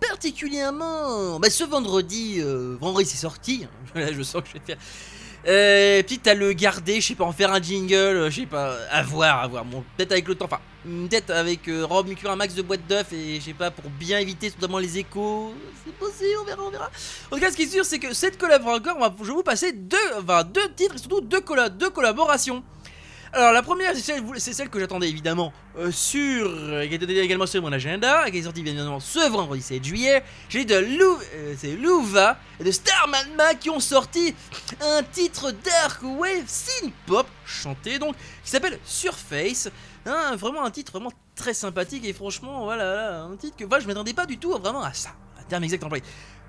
Particulièrement. 0.00 1.38
Bah, 1.40 1.50
ce 1.50 1.64
vendredi, 1.64 2.36
euh, 2.38 2.76
vendredi 2.80 3.08
c'est 3.08 3.18
sorti. 3.18 3.66
Là, 3.94 4.12
je 4.12 4.22
sens 4.22 4.42
que 4.42 4.48
je 4.48 4.54
vais 4.54 4.64
faire. 4.64 4.78
Euh, 5.46 6.02
peut-être 6.02 6.26
à 6.26 6.34
le 6.34 6.52
garder, 6.52 7.00
je 7.00 7.08
sais 7.08 7.14
pas, 7.14 7.24
en 7.24 7.32
faire 7.32 7.52
un 7.52 7.62
jingle, 7.62 7.94
euh, 7.94 8.30
je 8.30 8.40
sais 8.40 8.46
pas, 8.46 8.74
à 8.90 9.02
voir, 9.02 9.40
à 9.40 9.46
voir. 9.46 9.64
Peut-être 9.96 10.12
avec 10.12 10.26
le 10.26 10.34
temps, 10.34 10.46
enfin, 10.46 10.58
peut-être 10.84 11.30
avec 11.30 11.68
euh, 11.68 11.86
Rob 11.86 12.08
Mucur 12.08 12.30
un 12.30 12.36
max 12.36 12.54
de 12.54 12.62
boîte 12.62 12.86
d'œufs 12.88 13.12
et 13.12 13.36
je 13.38 13.44
sais 13.46 13.52
pas, 13.54 13.70
pour 13.70 13.88
bien 13.88 14.18
éviter 14.18 14.50
notamment 14.50 14.78
les 14.78 14.98
échos. 14.98 15.54
C'est 15.86 15.94
possible, 15.94 16.38
on 16.42 16.44
verra, 16.44 16.62
on 16.66 16.70
verra. 16.70 16.90
En 17.30 17.36
tout 17.36 17.40
cas, 17.40 17.50
ce 17.52 17.56
qui 17.56 17.62
est 17.62 17.68
sûr, 17.68 17.84
c'est 17.84 18.00
que 18.00 18.12
cette 18.12 18.36
collab 18.36 18.66
encore, 18.66 18.98
je 19.22 19.28
vais 19.28 19.32
vous 19.32 19.42
passer 19.42 19.72
deux, 19.72 19.96
enfin, 20.18 20.42
deux 20.42 20.68
titres 20.74 20.96
et 20.96 20.98
surtout 20.98 21.20
deux, 21.20 21.42
deux 21.70 21.90
collaborations. 21.90 22.62
Alors 23.32 23.52
la 23.52 23.62
première 23.62 23.94
c'est 23.94 24.52
celle, 24.52 24.70
que 24.70 24.80
j'attendais 24.80 25.08
évidemment 25.08 25.52
euh, 25.78 25.90
sur 25.92 26.50
qui 26.88 26.94
était 26.94 27.12
également 27.16 27.46
sur 27.46 27.60
mon 27.60 27.70
agenda 27.72 28.30
qui 28.30 28.38
est 28.38 28.42
sortie 28.42 28.62
bien 28.62 28.72
évidemment 28.72 29.00
ce 29.00 29.28
vendredi 29.28 29.60
7 29.60 29.84
juillet. 29.84 30.22
J'ai 30.48 30.64
de 30.64 30.74
euh, 30.74 31.76
Louva 31.78 32.38
et 32.58 32.64
de 32.64 32.70
Starman 32.70 33.26
Ma 33.36 33.54
qui 33.54 33.68
ont 33.68 33.80
sorti 33.80 34.34
un 34.80 35.02
titre 35.02 35.50
dark 35.50 36.02
wave 36.02 36.46
synth 36.46 36.92
pop 37.06 37.26
chanté 37.44 37.98
donc 37.98 38.16
qui 38.42 38.50
s'appelle 38.50 38.78
Surface. 38.84 39.68
Hein, 40.06 40.36
vraiment 40.36 40.64
un 40.64 40.70
titre 40.70 40.92
vraiment 40.92 41.12
très 41.36 41.52
sympathique 41.52 42.06
et 42.06 42.14
franchement 42.14 42.64
voilà, 42.64 43.24
un 43.24 43.36
titre 43.36 43.56
que 43.56 43.64
voilà, 43.64 43.82
je 43.82 43.88
m'attendais 43.88 44.14
pas 44.14 44.24
du 44.24 44.38
tout 44.38 44.52
vraiment 44.52 44.82
à 44.82 44.94
ça. 44.94 45.10
Un 45.38 45.42
terme 45.42 45.64
exact 45.64 45.84
employé. 45.84 46.02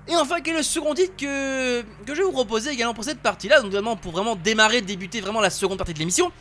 Et 0.08 0.16
enfin, 0.16 0.40
quel 0.40 0.54
est 0.54 0.58
le 0.58 0.62
second 0.62 0.94
titre 0.94 1.12
que, 1.16 1.82
que 1.82 2.14
je 2.14 2.14
vais 2.14 2.24
vous 2.24 2.32
proposer 2.32 2.70
également 2.70 2.94
pour 2.94 3.04
cette 3.04 3.20
partie-là, 3.20 3.60
donc 3.60 3.70
vraiment 3.70 3.96
pour 3.96 4.12
vraiment 4.12 4.34
démarrer, 4.34 4.80
débuter 4.80 5.20
vraiment 5.20 5.40
la 5.40 5.50
seconde 5.50 5.78
partie 5.78 5.92
de 5.92 5.98
l'émission 5.98 6.32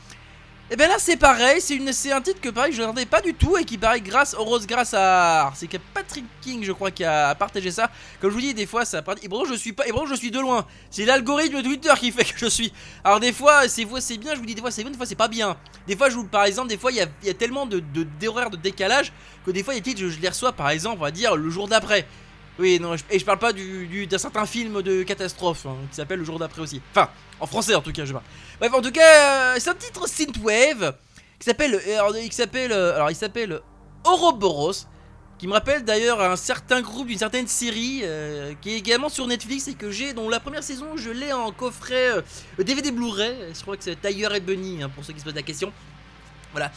et 0.71 0.75
ben 0.75 0.87
là 0.87 0.97
c'est 0.99 1.17
pareil, 1.17 1.59
c'est 1.61 2.11
un 2.11 2.21
titre 2.21 2.39
que 2.39 2.49
pareil 2.49 2.71
je 2.73 2.79
n'attendais 2.79 3.07
pas 3.07 3.21
du 3.21 3.33
tout 3.33 3.57
et 3.57 3.65
qui 3.65 3.79
pareil 3.79 4.01
grâce 4.01 4.35
heureuse 4.35 4.67
grâce 4.67 4.93
à 4.95 5.51
c'est 5.55 5.67
Patrick 5.95 6.25
King 6.41 6.63
je 6.63 6.71
crois 6.71 6.91
qui 6.91 7.03
a 7.03 7.33
partagé 7.33 7.71
ça. 7.71 7.89
Comme 8.21 8.29
je 8.29 8.35
vous 8.35 8.41
dis 8.41 8.53
des 8.53 8.67
fois 8.67 8.85
ça 8.85 8.99
et 9.23 9.29
pourtant 9.29 9.45
je 9.49 9.55
suis 9.55 9.73
pas 9.73 9.87
et 9.87 9.89
pourtant 9.89 10.05
je 10.05 10.13
suis 10.13 10.29
de 10.29 10.39
loin. 10.39 10.67
C'est 10.91 11.05
l'algorithme 11.05 11.63
Twitter 11.63 11.91
qui 11.99 12.11
fait 12.11 12.23
que 12.23 12.37
je 12.37 12.45
suis. 12.45 12.71
Alors 13.03 13.19
des 13.19 13.33
fois 13.33 13.67
c'est 13.67 13.87
c'est 13.99 14.17
bien, 14.17 14.35
je 14.35 14.39
vous 14.39 14.45
dis 14.45 14.53
des 14.53 14.61
fois 14.61 14.69
c'est 14.69 14.83
bien, 14.83 14.91
des 14.91 14.97
fois 14.97 15.07
c'est 15.07 15.15
pas 15.15 15.27
bien. 15.27 15.57
Des 15.87 15.97
fois 15.97 16.11
je 16.11 16.15
vous 16.15 16.25
par 16.25 16.43
exemple 16.43 16.67
des 16.69 16.77
fois 16.77 16.91
il 16.91 16.97
y 16.97 17.29
a, 17.29 17.33
tellement 17.33 17.65
de 17.65 17.79
de- 17.79 18.55
décalage 18.57 19.11
que 19.45 19.49
des 19.49 19.63
fois 19.63 19.73
des 19.73 19.81
titres 19.81 20.01
je, 20.01 20.09
je 20.09 20.19
les 20.19 20.29
reçois 20.29 20.51
par 20.51 20.69
exemple 20.69 20.97
on 20.99 21.03
va 21.03 21.09
dire 21.09 21.35
le 21.35 21.49
jour 21.49 21.67
d'après. 21.67 22.05
Oui, 22.59 22.77
non, 22.79 22.93
et 23.09 23.17
je 23.19 23.23
parle 23.25 23.39
pas 23.39 23.53
du, 23.53 23.87
du- 23.87 24.05
d'un 24.05 24.17
certain 24.17 24.45
film 24.45 24.81
de 24.81 25.03
catastrophe 25.03 25.65
hein, 25.65 25.77
qui 25.89 25.95
s'appelle 25.95 26.19
Le 26.19 26.25
jour 26.25 26.37
d'après 26.37 26.61
aussi. 26.61 26.81
Enfin, 26.91 27.09
en 27.39 27.47
français 27.47 27.73
en 27.73 27.81
tout 27.81 27.93
cas, 27.93 28.03
je 28.05 28.11
parle. 28.11 28.25
Bref, 28.59 28.73
en 28.73 28.81
tout 28.81 28.91
cas, 28.91 29.53
euh, 29.53 29.55
c'est 29.59 29.69
un 29.69 29.75
titre 29.75 30.07
synthwave 30.09 30.93
qui 31.39 31.45
s'appelle, 31.45 31.75
euh, 31.87 31.99
alors, 31.99 32.17
il 32.17 32.33
s'appelle, 32.33 32.73
euh, 32.73 32.95
alors 32.95 33.09
il 33.11 33.15
s'appelle 33.15 33.61
Ouroboros, 34.05 34.73
qui 35.37 35.47
me 35.47 35.53
rappelle 35.53 35.85
d'ailleurs 35.85 36.19
un 36.21 36.35
certain 36.35 36.81
groupe 36.81 37.07
d'une 37.07 37.17
certaine 37.17 37.47
série 37.47 38.01
euh, 38.03 38.53
qui 38.61 38.71
est 38.73 38.77
également 38.77 39.07
sur 39.07 39.25
Netflix 39.25 39.69
et 39.69 39.73
que 39.73 39.89
j'ai, 39.89 40.11
dont 40.11 40.27
la 40.27 40.41
première 40.41 40.63
saison 40.63 40.97
je 40.97 41.11
l'ai 41.11 41.31
en 41.31 41.53
coffret 41.53 42.09
euh, 42.17 42.21
DVD 42.63 42.91
Blu-ray. 42.91 43.35
Je 43.55 43.61
crois 43.61 43.77
que 43.77 43.83
c'est 43.85 43.95
Tiger 44.01 44.27
et 44.35 44.41
Bunny 44.41 44.83
hein, 44.83 44.89
pour 44.93 45.05
ceux 45.05 45.13
qui 45.13 45.19
se 45.21 45.23
posent 45.23 45.35
la 45.35 45.41
question. 45.43 45.71
Voilà. 46.51 46.71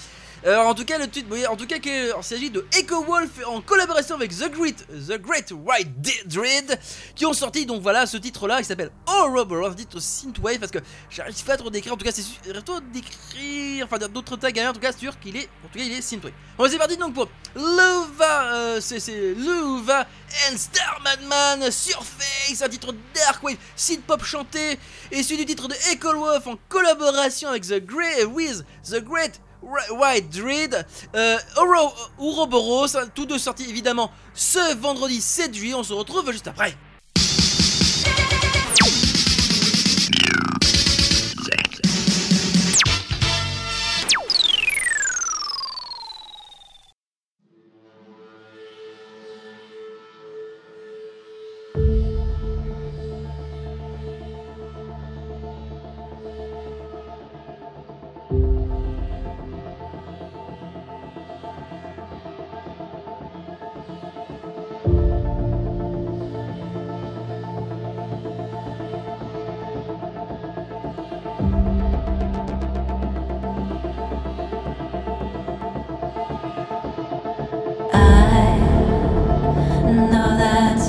Alors 0.44 0.66
en 0.66 0.74
tout 0.74 0.84
cas 0.84 0.98
le 0.98 1.06
tweet, 1.06 1.24
en 1.48 1.54
tout 1.54 1.68
cas 1.68 1.76
il 1.84 2.12
s'agit 2.24 2.50
de 2.50 2.66
Echo 2.76 3.04
Wolf 3.04 3.30
en 3.46 3.60
collaboration 3.60 4.16
avec 4.16 4.36
The 4.36 4.50
Great, 4.50 4.84
The 4.88 5.16
Great 5.16 5.52
White 5.52 6.26
Dread 6.26 6.80
qui 7.14 7.24
ont 7.26 7.32
sorti 7.32 7.64
donc 7.64 7.80
voilà 7.80 8.06
ce 8.06 8.16
titre 8.16 8.48
là 8.48 8.58
qui 8.58 8.64
s'appelle 8.64 8.90
Horrible, 9.06 9.72
titre 9.76 10.00
synthwave 10.00 10.58
parce 10.58 10.72
que 10.72 10.80
j'arrive 11.10 11.44
pas 11.44 11.52
à 11.52 11.56
trop 11.58 11.70
décrire, 11.70 11.92
en 11.92 11.96
tout 11.96 12.04
cas 12.04 12.10
c'est 12.10 12.24
trop 12.64 12.80
décrire, 12.80 13.86
enfin 13.86 13.98
d'autres 14.08 14.36
tags 14.36 14.50
en 14.68 14.72
tout 14.72 14.80
cas 14.80 14.92
sûr 14.92 15.16
qu'il 15.20 15.36
est, 15.36 15.48
en 15.64 15.68
tout 15.68 15.78
cas 15.78 15.84
il 15.84 15.92
est 15.92 16.02
synthwave. 16.02 16.32
Bon 16.58 16.66
c'est 16.68 16.78
parti 16.78 16.96
donc 16.96 17.14
pour 17.14 17.28
Luva, 17.54 18.52
euh, 18.52 18.80
c'est 18.80 19.34
Luva 19.34 20.08
and 20.50 20.56
Star 20.56 21.00
Madman 21.04 21.70
Surface, 21.70 22.60
un 22.60 22.68
titre 22.68 22.92
dark 23.14 23.44
wave, 23.44 23.58
synth 23.76 24.02
pop 24.02 24.24
chanté, 24.24 24.76
issu 25.12 25.36
du 25.36 25.46
titre 25.46 25.68
de 25.68 25.74
Echo 25.92 26.12
Wolf 26.12 26.48
en 26.48 26.58
collaboration 26.68 27.50
avec 27.50 27.62
The 27.62 27.78
Great 27.78 28.26
with 28.26 28.64
The 28.90 29.04
Great 29.04 29.40
White 29.62 30.30
Dread, 30.30 30.86
euh, 31.14 31.38
Oro- 31.56 31.94
Ouroboros, 32.18 32.96
hein, 32.96 33.06
tous 33.14 33.26
deux 33.26 33.38
sortis 33.38 33.68
évidemment 33.68 34.10
ce 34.34 34.74
vendredi 34.76 35.20
7 35.20 35.54
juillet. 35.54 35.74
On 35.74 35.82
se 35.84 35.92
retrouve 35.92 36.30
juste 36.32 36.48
après. 36.48 36.74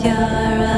You're 0.03 0.72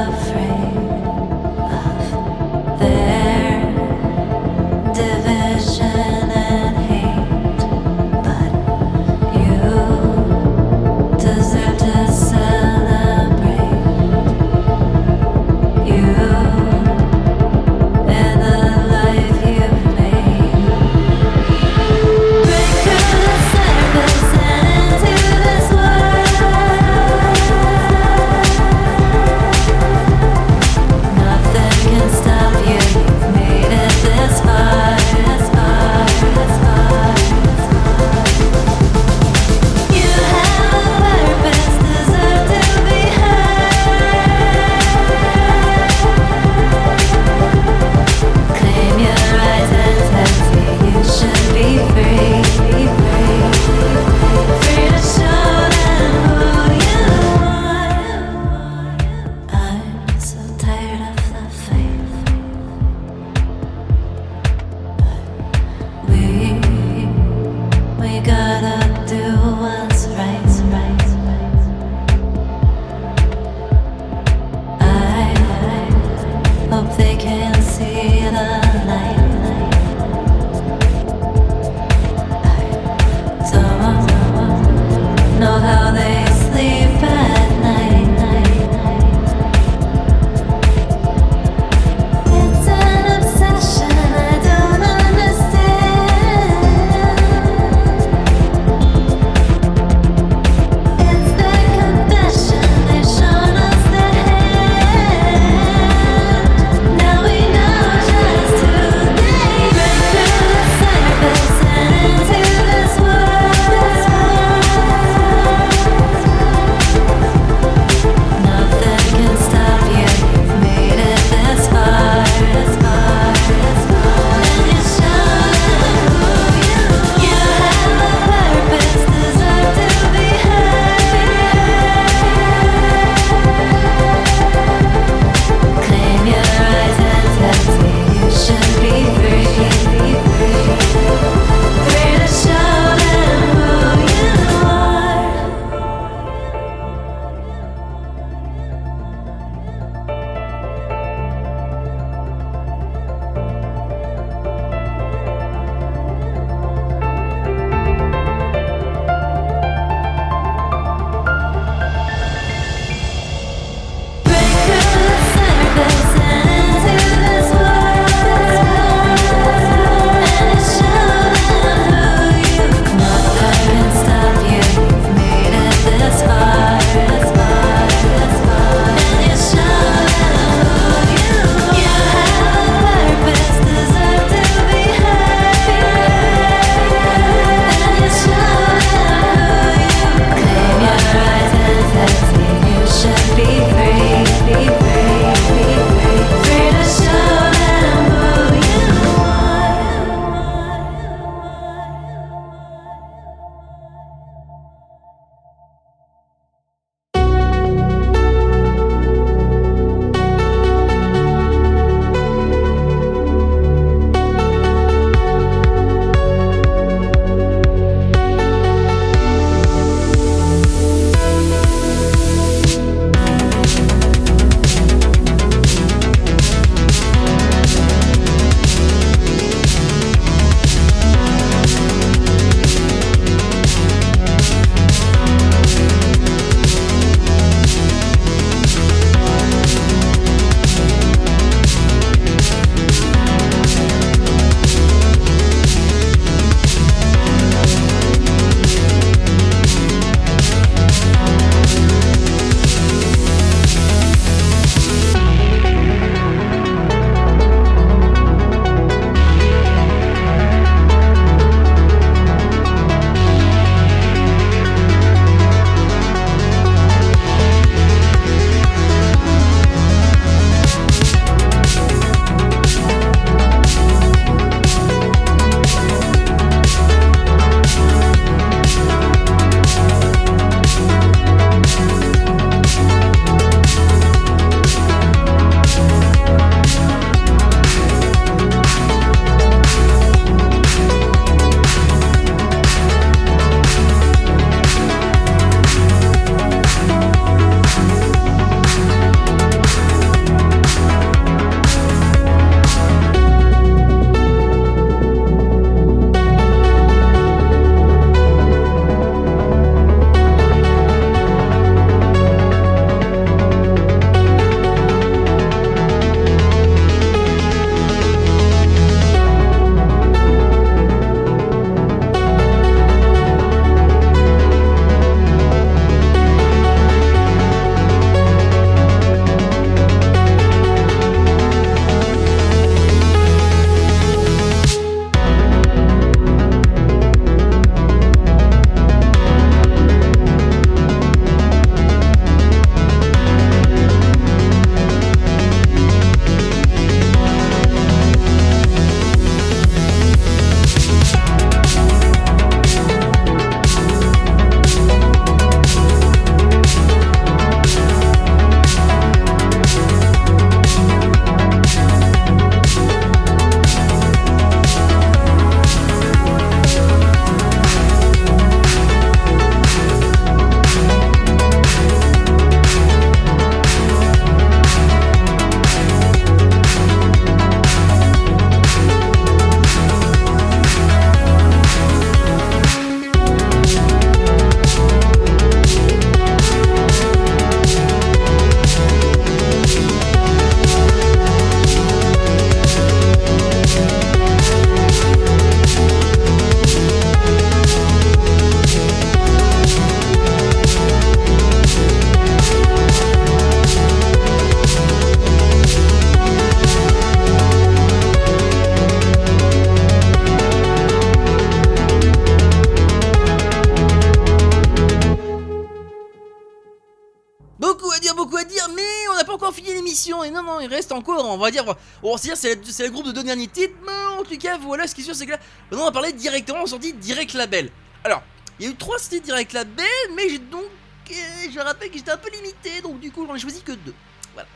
va 421.46 421.52
dire, 421.52 421.76
on 422.04 422.12
va 422.12 422.18
se 422.18 422.24
dire 422.24 422.38
c'est 422.38 422.56
le, 422.56 422.90
groupe 422.92 423.06
de 423.08 423.12
deux 423.12 423.24
derniers 423.24 423.48
titres, 423.48 423.74
mais 423.86 424.20
en 424.20 424.24
tout 424.24 424.38
cas 424.38 424.58
voilà, 424.58 424.88
ce 424.88 424.96
qui 424.96 425.02
est 425.02 425.04
sûr 425.06 425.16
c'est 425.16 425.26
que 425.26 425.32
là, 425.32 425.40
maintenant 425.70 425.84
on 425.84 425.88
va 425.88 425.92
parler 425.94 426.14
directement 426.14 426.62
en 426.62 426.66
sortie 426.66 426.94
direct 426.94 427.34
label. 427.34 427.70
Alors, 428.04 428.22
il 428.60 428.66
y 428.66 428.70
a 428.70 428.72
eu 428.72 428.76
trois 428.76 428.98
sorties 429.00 429.22
direct 429.22 429.54
label, 429.54 429.86
mais 430.16 430.38
donc, 430.38 430.64
euh, 431.12 431.14
je 431.54 431.60
rappelle 431.60 431.90
que 431.90 431.98
j'étais 431.98 432.12
un 432.12 432.18
peu 432.18 432.30
limité, 432.32 432.82
donc 432.82 433.00
du 433.00 433.12
coup 433.12 433.26
j'en 433.28 433.36
ai 433.36 433.40
choisi 433.40 433.62
que 433.62 433.72
deux. 433.74 433.94
Voilà. 434.34 434.50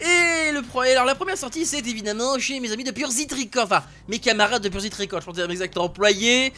Et 0.00 0.52
le 0.52 0.62
pro- 0.62 0.80
alors 0.80 1.04
la 1.04 1.14
première 1.14 1.38
sortie 1.38 1.64
c'est 1.64 1.86
évidemment 1.86 2.38
chez 2.38 2.58
mes 2.58 2.72
amis 2.72 2.84
de 2.84 2.90
Pure 2.90 3.10
Zit 3.10 3.28
Records, 3.30 3.64
enfin 3.64 3.84
mes 4.08 4.18
camarades 4.18 4.62
de 4.62 4.68
Pure 4.68 4.80
Zit 4.80 4.92
Records, 4.98 5.20
je 5.20 5.26
pense 5.26 5.34
dire 5.36 5.50
exact 5.50 5.76
employé. 5.78 6.52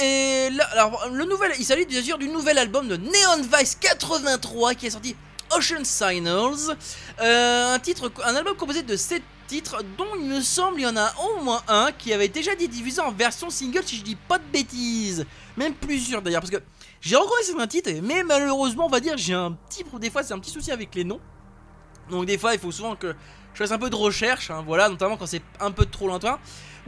Et 0.00 0.48
là, 0.50 0.64
alors 0.72 1.08
le 1.12 1.24
nouvel, 1.24 1.52
il 1.58 1.64
s'agit 1.64 1.84
bien 1.84 2.00
sûr 2.02 2.18
du 2.18 2.28
nouvel 2.28 2.56
album 2.56 2.86
de 2.86 2.96
Neon 2.96 3.42
Vice 3.58 3.76
83 3.80 4.74
qui 4.74 4.86
est 4.86 4.90
sorti 4.90 5.16
Ocean 5.56 5.84
Signals, 5.84 6.76
Euh, 7.20 7.78
un 8.24 8.34
album 8.36 8.56
composé 8.56 8.82
de 8.82 8.96
7 8.96 9.22
titres 9.48 9.82
dont 9.96 10.06
il 10.18 10.26
me 10.26 10.40
semble 10.40 10.80
il 10.80 10.82
y 10.82 10.86
en 10.86 10.96
a 10.96 11.12
au 11.18 11.42
moins 11.42 11.62
un 11.68 11.90
qui 11.90 12.12
avait 12.12 12.28
déjà 12.28 12.52
été 12.52 12.68
diffusé 12.68 13.00
en 13.00 13.10
version 13.10 13.48
single 13.50 13.82
si 13.84 13.96
je 13.96 14.04
dis 14.04 14.14
pas 14.14 14.38
de 14.38 14.44
bêtises, 14.52 15.24
même 15.56 15.74
plusieurs 15.74 16.20
d'ailleurs 16.22 16.42
parce 16.42 16.50
que 16.50 16.62
j'ai 17.00 17.16
reconnu 17.16 17.42
certains 17.42 17.66
titres 17.66 17.90
mais 18.02 18.22
malheureusement 18.22 18.86
on 18.86 18.90
va 18.90 19.00
dire 19.00 19.16
j'ai 19.16 19.34
un 19.34 19.52
petit 19.52 19.84
des 19.98 20.10
fois 20.10 20.22
un 20.30 20.38
petit 20.38 20.50
souci 20.50 20.70
avec 20.70 20.94
les 20.94 21.04
noms. 21.04 21.20
Donc 22.10 22.26
des 22.26 22.38
fois 22.38 22.54
il 22.54 22.60
faut 22.60 22.70
souvent 22.70 22.94
que 22.94 23.14
je 23.54 23.58
fasse 23.58 23.72
un 23.72 23.78
peu 23.78 23.90
de 23.90 23.96
recherche, 23.96 24.50
hein, 24.50 24.62
voilà, 24.64 24.88
notamment 24.88 25.16
quand 25.16 25.26
c'est 25.26 25.42
un 25.60 25.72
peu 25.72 25.86
trop 25.86 26.06
lointain. 26.06 26.38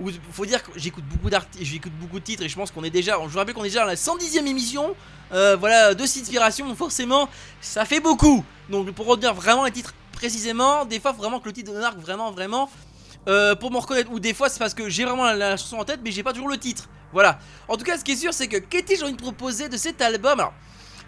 Ou 0.01 0.11
faut 0.33 0.47
dire 0.47 0.63
que 0.63 0.71
j'écoute 0.77 1.05
beaucoup 1.05 1.29
d'artistes, 1.29 1.63
j'écoute 1.63 1.93
beaucoup 2.01 2.19
de 2.19 2.25
titres 2.25 2.43
et 2.43 2.49
je 2.49 2.57
pense 2.57 2.71
qu'on 2.71 2.83
est 2.85 2.91
déjà, 2.91 3.19
je 3.23 3.29
vous 3.29 3.39
rappelle 3.39 3.55
qu'on 3.55 3.65
est 3.65 3.69
déjà 3.69 3.83
à 3.83 3.87
la 3.87 3.97
110e 3.97 4.47
émission, 4.47 4.95
euh, 5.33 5.57
voilà, 5.57 5.95
de 5.95 6.03
Inspiration, 6.03 6.75
forcément 6.75 7.29
ça 7.61 7.85
fait 7.85 8.01
beaucoup. 8.01 8.43
Donc 8.71 8.91
pour 8.93 9.07
retenir 9.07 9.35
vraiment 9.35 9.65
les 9.65 9.71
titres 9.71 9.95
précisément, 10.13 10.87
des 10.87 11.01
fois 11.01 11.13
vraiment 11.13 11.39
que 11.39 11.47
le 11.47 11.53
titre 11.53 11.73
me 11.73 11.81
marque 11.81 11.99
vraiment, 11.99 12.31
vraiment, 12.33 12.71
euh, 13.29 13.55
pour 13.55 13.71
me 13.71 13.77
reconnaître. 13.77 14.11
Ou 14.11 14.21
des 14.21 14.33
fois 14.33 14.49
c'est 14.49 14.59
parce 14.59 14.73
que 14.73 14.89
j'ai 14.89 15.05
vraiment 15.05 15.31
la, 15.33 15.59
chanson 15.59 15.77
en 15.77 15.85
tête 15.85 16.01
mais 16.03 16.13
j'ai 16.13 16.23
pas 16.23 16.33
toujours 16.33 16.49
le 16.49 16.57
titre. 16.57 16.89
Voilà. 17.13 17.39
En 17.69 17.77
tout 17.77 17.85
cas 17.85 17.99
ce 17.99 18.05
qui 18.05 18.13
est 18.13 18.17
sûr 18.17 18.33
c'est 18.33 18.49
que 18.49 18.57
qu'est-ce 18.57 18.85
que 18.85 18.97
j'ai 18.97 19.03
envie 19.03 19.13
de 19.13 19.21
proposer 19.21 19.69
de 19.69 19.77
cet 19.77 20.01
album? 20.01 20.41
Alors, 20.41 20.55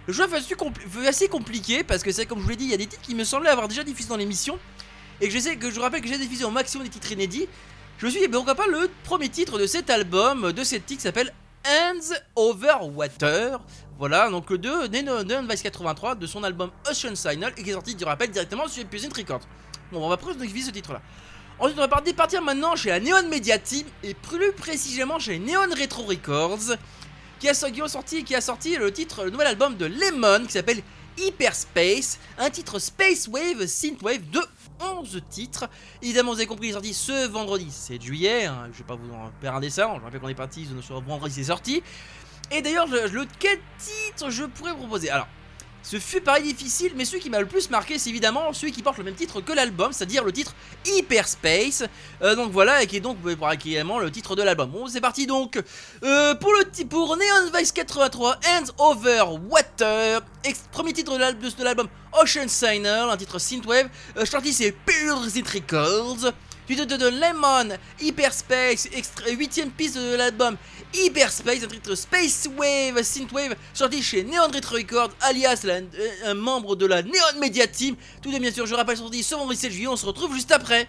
le 0.07 0.13
choix 0.13 0.27
fut 0.29 1.07
assez 1.07 1.29
compliqué 1.29 1.83
parce 1.83 2.03
que 2.03 2.13
c'est 2.13 2.27
comme 2.27 2.41
je 2.41 2.45
vous 2.45 2.51
l'ai 2.51 2.57
dit, 2.57 2.65
il 2.65 2.71
y 2.73 2.75
a 2.75 2.77
des 2.77 2.87
titres 2.87 3.03
qui 3.03 3.15
me 3.15 3.25
semblaient 3.25 3.51
avoir 3.51 3.69
déjà 3.69 3.85
diffusé 3.85 4.11
dans 4.11 4.17
l'émission 4.17 4.59
et 5.21 5.29
que 5.29 5.33
je 5.33 5.39
sais 5.39 5.57
que 5.57 5.71
je 5.71 5.77
vous 5.77 5.81
rappelle 5.81 6.03
que 6.03 6.09
j'ai 6.09 6.19
diffusé 6.19 6.45
au 6.45 6.51
maximum 6.51 6.85
des 6.85 6.91
titres 6.91 7.13
inédits. 7.13 7.49
Je 8.03 8.09
suis 8.09 8.19
dit, 8.19 8.27
ben, 8.27 8.39
pourquoi 8.39 8.57
pas 8.57 8.67
le 8.67 8.91
premier 9.05 9.29
titre 9.29 9.61
de 9.61 9.67
cet 9.69 9.89
album, 9.89 10.51
de 10.51 10.65
cette 10.65 10.87
titre 10.87 10.99
qui 10.99 11.05
s'appelle 11.05 11.33
Hands 11.65 12.15
Over 12.35 12.79
Water. 12.95 13.61
Voilà, 13.97 14.29
donc 14.29 14.51
le 14.51 14.59
de 14.59 14.89
Neon 14.89 15.23
Neon 15.23 15.47
Vice 15.49 15.63
83 15.63 16.17
de 16.17 16.27
son 16.27 16.43
album 16.43 16.73
Ocean 16.91 17.15
Signal 17.15 17.53
et 17.57 17.63
qui 17.63 17.71
est 17.71 17.75
sorti, 17.75 17.95
je 17.97 18.05
rappelle, 18.05 18.33
directement 18.33 18.67
sur 18.67 18.83
Episode 18.83 19.17
Records. 19.17 19.47
Bon, 19.93 20.05
on 20.05 20.09
va 20.09 20.17
diffuser 20.17 20.67
ce 20.67 20.71
titre 20.73 20.95
là. 20.95 21.01
Ensuite, 21.61 21.79
on 21.79 21.83
va 21.83 21.87
par- 21.87 22.03
partir 22.17 22.43
maintenant 22.43 22.75
chez 22.75 22.89
la 22.89 22.99
Neon 22.99 23.29
Media 23.29 23.57
Team 23.57 23.87
et 24.03 24.15
plus 24.15 24.51
précisément 24.51 25.21
chez 25.21 25.39
Neon 25.39 25.71
Retro 25.81 26.03
Records 26.03 26.77
qui 27.39 27.49
a, 27.49 27.55
sorti, 27.55 28.25
qui 28.25 28.35
a 28.35 28.41
sorti 28.41 28.75
le 28.75 28.93
titre, 28.93 29.23
le 29.23 29.31
nouvel 29.31 29.47
album 29.47 29.77
de 29.77 29.87
Lemon 29.87 30.45
qui 30.47 30.53
s'appelle 30.53 30.83
Hyperspace, 31.19 32.19
un 32.39 32.51
titre 32.51 32.81
Space 32.81 33.29
Wave 33.29 33.67
Synthwave 33.67 34.29
de 34.31 34.41
11 34.83 35.23
titres. 35.31 35.69
Évidemment, 36.03 36.33
vous 36.33 36.39
avez 36.39 36.47
compris, 36.47 36.67
il 36.67 36.71
est 36.71 36.75
sorti 36.75 36.95
ce 36.95 37.29
vendredi 37.29 37.71
7 37.71 38.03
juillet. 38.03 38.47
hein, 38.47 38.69
je 38.73 38.79
vais 38.79 38.85
pas 38.85 38.97
vous 38.97 39.13
en 39.13 39.31
faire 39.41 39.55
un 39.55 39.61
dessin, 39.61 39.95
je 39.97 40.05
rappelle 40.05 40.21
qu'on 40.21 40.29
est 40.29 40.35
parti 40.35 40.69
sur 40.81 41.01
vendredi, 41.01 41.35
c'est 41.35 41.45
sorti. 41.45 41.83
Et 42.51 42.61
d'ailleurs, 42.63 42.87
le 42.87 43.25
quel 43.39 43.59
titre 43.79 44.31
je 44.31 44.45
pourrais 44.45 44.75
proposer? 44.75 45.11
Alors, 45.11 45.27
ce 45.83 45.99
fut 45.99 46.21
pareil 46.21 46.45
difficile, 46.45 46.93
mais 46.97 47.05
celui 47.05 47.21
qui 47.21 47.29
m'a 47.31 47.41
le 47.41 47.47
plus 47.47 47.69
marqué, 47.71 47.99
c'est 47.99 48.11
évidemment 48.11 48.53
celui 48.53 48.73
qui 48.73 48.83
porte 48.83 48.99
le 48.99 49.05
même 49.05 49.15
titre 49.15 49.41
que 49.41 49.53
l'album, 49.53 49.93
c'est-à-dire 49.93 50.23
le 50.25 50.33
titre 50.33 50.55
Hyperspace. 50.87 51.85
Euh, 52.23 52.35
donc 52.37 52.53
voilà, 52.53 52.83
et 52.83 52.87
qui 52.87 52.97
est 52.97 53.01
donc 53.01 53.19
est 53.73 53.73
également 53.73 53.99
le 53.99 54.11
titre 54.11 54.37
de 54.37 54.43
l'album. 54.43 54.71
Bon, 54.71 54.87
c'est 54.87 55.01
parti 55.01 55.27
donc 55.27 55.61
euh, 56.05 56.35
pour 56.37 56.53
le 56.53 56.65
pour 56.87 57.17
Neon 57.17 57.51
Vice 57.59 57.73
83, 57.73 58.37
Hands 58.47 58.73
Over 58.79 59.25
Water, 59.49 60.21
premier 60.71 60.93
titre 60.93 61.15
de 61.15 61.19
l'al- 61.19 61.39
de 61.39 61.49
de 61.51 61.65
l'album 61.65 61.89
Ocean 62.13 62.49
Signal, 62.49 63.11
un 63.11 63.17
titre 63.17 63.39
synthwave. 63.39 63.89
Euh, 64.17 64.25
c'est 64.53 64.73
Pure 64.73 65.21
Records. 65.49 66.33
Suite 66.65 66.89
de, 66.89 66.97
de 66.97 67.09
Lemon, 67.09 67.77
Hyperspace, 68.01 68.87
8ème 68.87 69.71
piste 69.71 69.97
de 69.99 70.15
l'album 70.15 70.57
Hyperspace, 70.95 71.65
un 71.65 71.69
titre 71.69 71.95
Space 71.95 72.49
Wave, 72.57 73.03
Synthwave, 73.03 73.55
sorti 73.75 74.03
chez 74.03 74.25
Neon 74.25 74.49
Retro 74.53 74.77
Records, 74.77 75.11
alias 75.21 75.63
euh, 75.65 75.81
un 76.25 76.35
membre 76.35 76.77
de 76.77 76.87
la 76.87 77.03
Neon 77.03 77.39
Media 77.41 77.67
Team. 77.67 77.97
Tout 78.23 78.31
de 78.31 78.39
bien 78.39 78.53
sûr, 78.53 78.67
je 78.67 78.75
rappelle, 78.75 78.97
sorti 78.97 79.23
ce 79.23 79.35
vendredi 79.35 79.59
7 79.59 79.73
juillet, 79.73 79.89
on 79.89 79.97
se 79.97 80.07
retrouve 80.07 80.35
juste 80.35 80.53
après. 80.53 80.89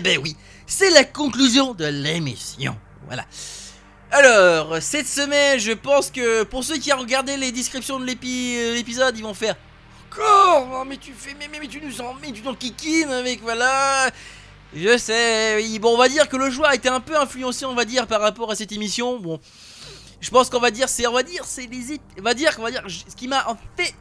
Eh 0.00 0.02
ben 0.02 0.18
oui, 0.22 0.34
c'est 0.66 0.88
la 0.88 1.04
conclusion 1.04 1.74
de 1.74 1.84
l'émission. 1.84 2.74
Voilà. 3.04 3.26
Alors, 4.10 4.80
cette 4.80 5.06
semaine, 5.06 5.58
je 5.58 5.72
pense 5.72 6.10
que 6.10 6.42
pour 6.44 6.64
ceux 6.64 6.78
qui 6.78 6.90
ont 6.90 6.98
regardé 6.98 7.36
les 7.36 7.52
descriptions 7.52 8.00
de 8.00 8.06
euh, 8.10 8.74
l'épisode, 8.74 9.18
ils 9.18 9.22
vont 9.22 9.34
faire 9.34 9.56
Encore 10.10 10.86
mais 10.86 10.96
tu 10.96 11.12
fais, 11.12 11.36
mais, 11.38 11.50
mais, 11.52 11.68
tu 11.68 11.82
nous 11.82 12.00
en 12.00 12.14
mets, 12.14 12.32
tu 12.32 12.40
dans 12.40 12.52
le 12.52 12.56
kikine 12.56 13.10
avec, 13.10 13.42
voilà. 13.42 14.10
Je 14.74 14.96
sais. 14.96 15.62
Bon, 15.78 15.92
on 15.92 15.98
va 15.98 16.08
dire 16.08 16.30
que 16.30 16.38
le 16.38 16.48
joueur 16.48 16.70
a 16.70 16.74
été 16.74 16.88
un 16.88 17.00
peu 17.00 17.14
influencé, 17.20 17.66
on 17.66 17.74
va 17.74 17.84
dire, 17.84 18.06
par 18.06 18.22
rapport 18.22 18.50
à 18.50 18.54
cette 18.54 18.72
émission. 18.72 19.18
Bon, 19.18 19.38
je 20.22 20.30
pense 20.30 20.48
qu'on 20.48 20.60
va 20.60 20.70
dire, 20.70 20.88
c'est, 20.88 21.06
on 21.06 21.12
va 21.12 21.22
dire, 21.22 21.44
c'est 21.44 21.66
les, 21.66 22.00
on 22.18 22.22
va 22.22 22.32
dire, 22.32 22.56
on 22.58 22.62
va 22.62 22.70
dire, 22.70 22.84
ce 22.88 23.14
qui 23.14 23.28
m'a 23.28 23.46
en 23.46 23.58
fait, 23.76 23.92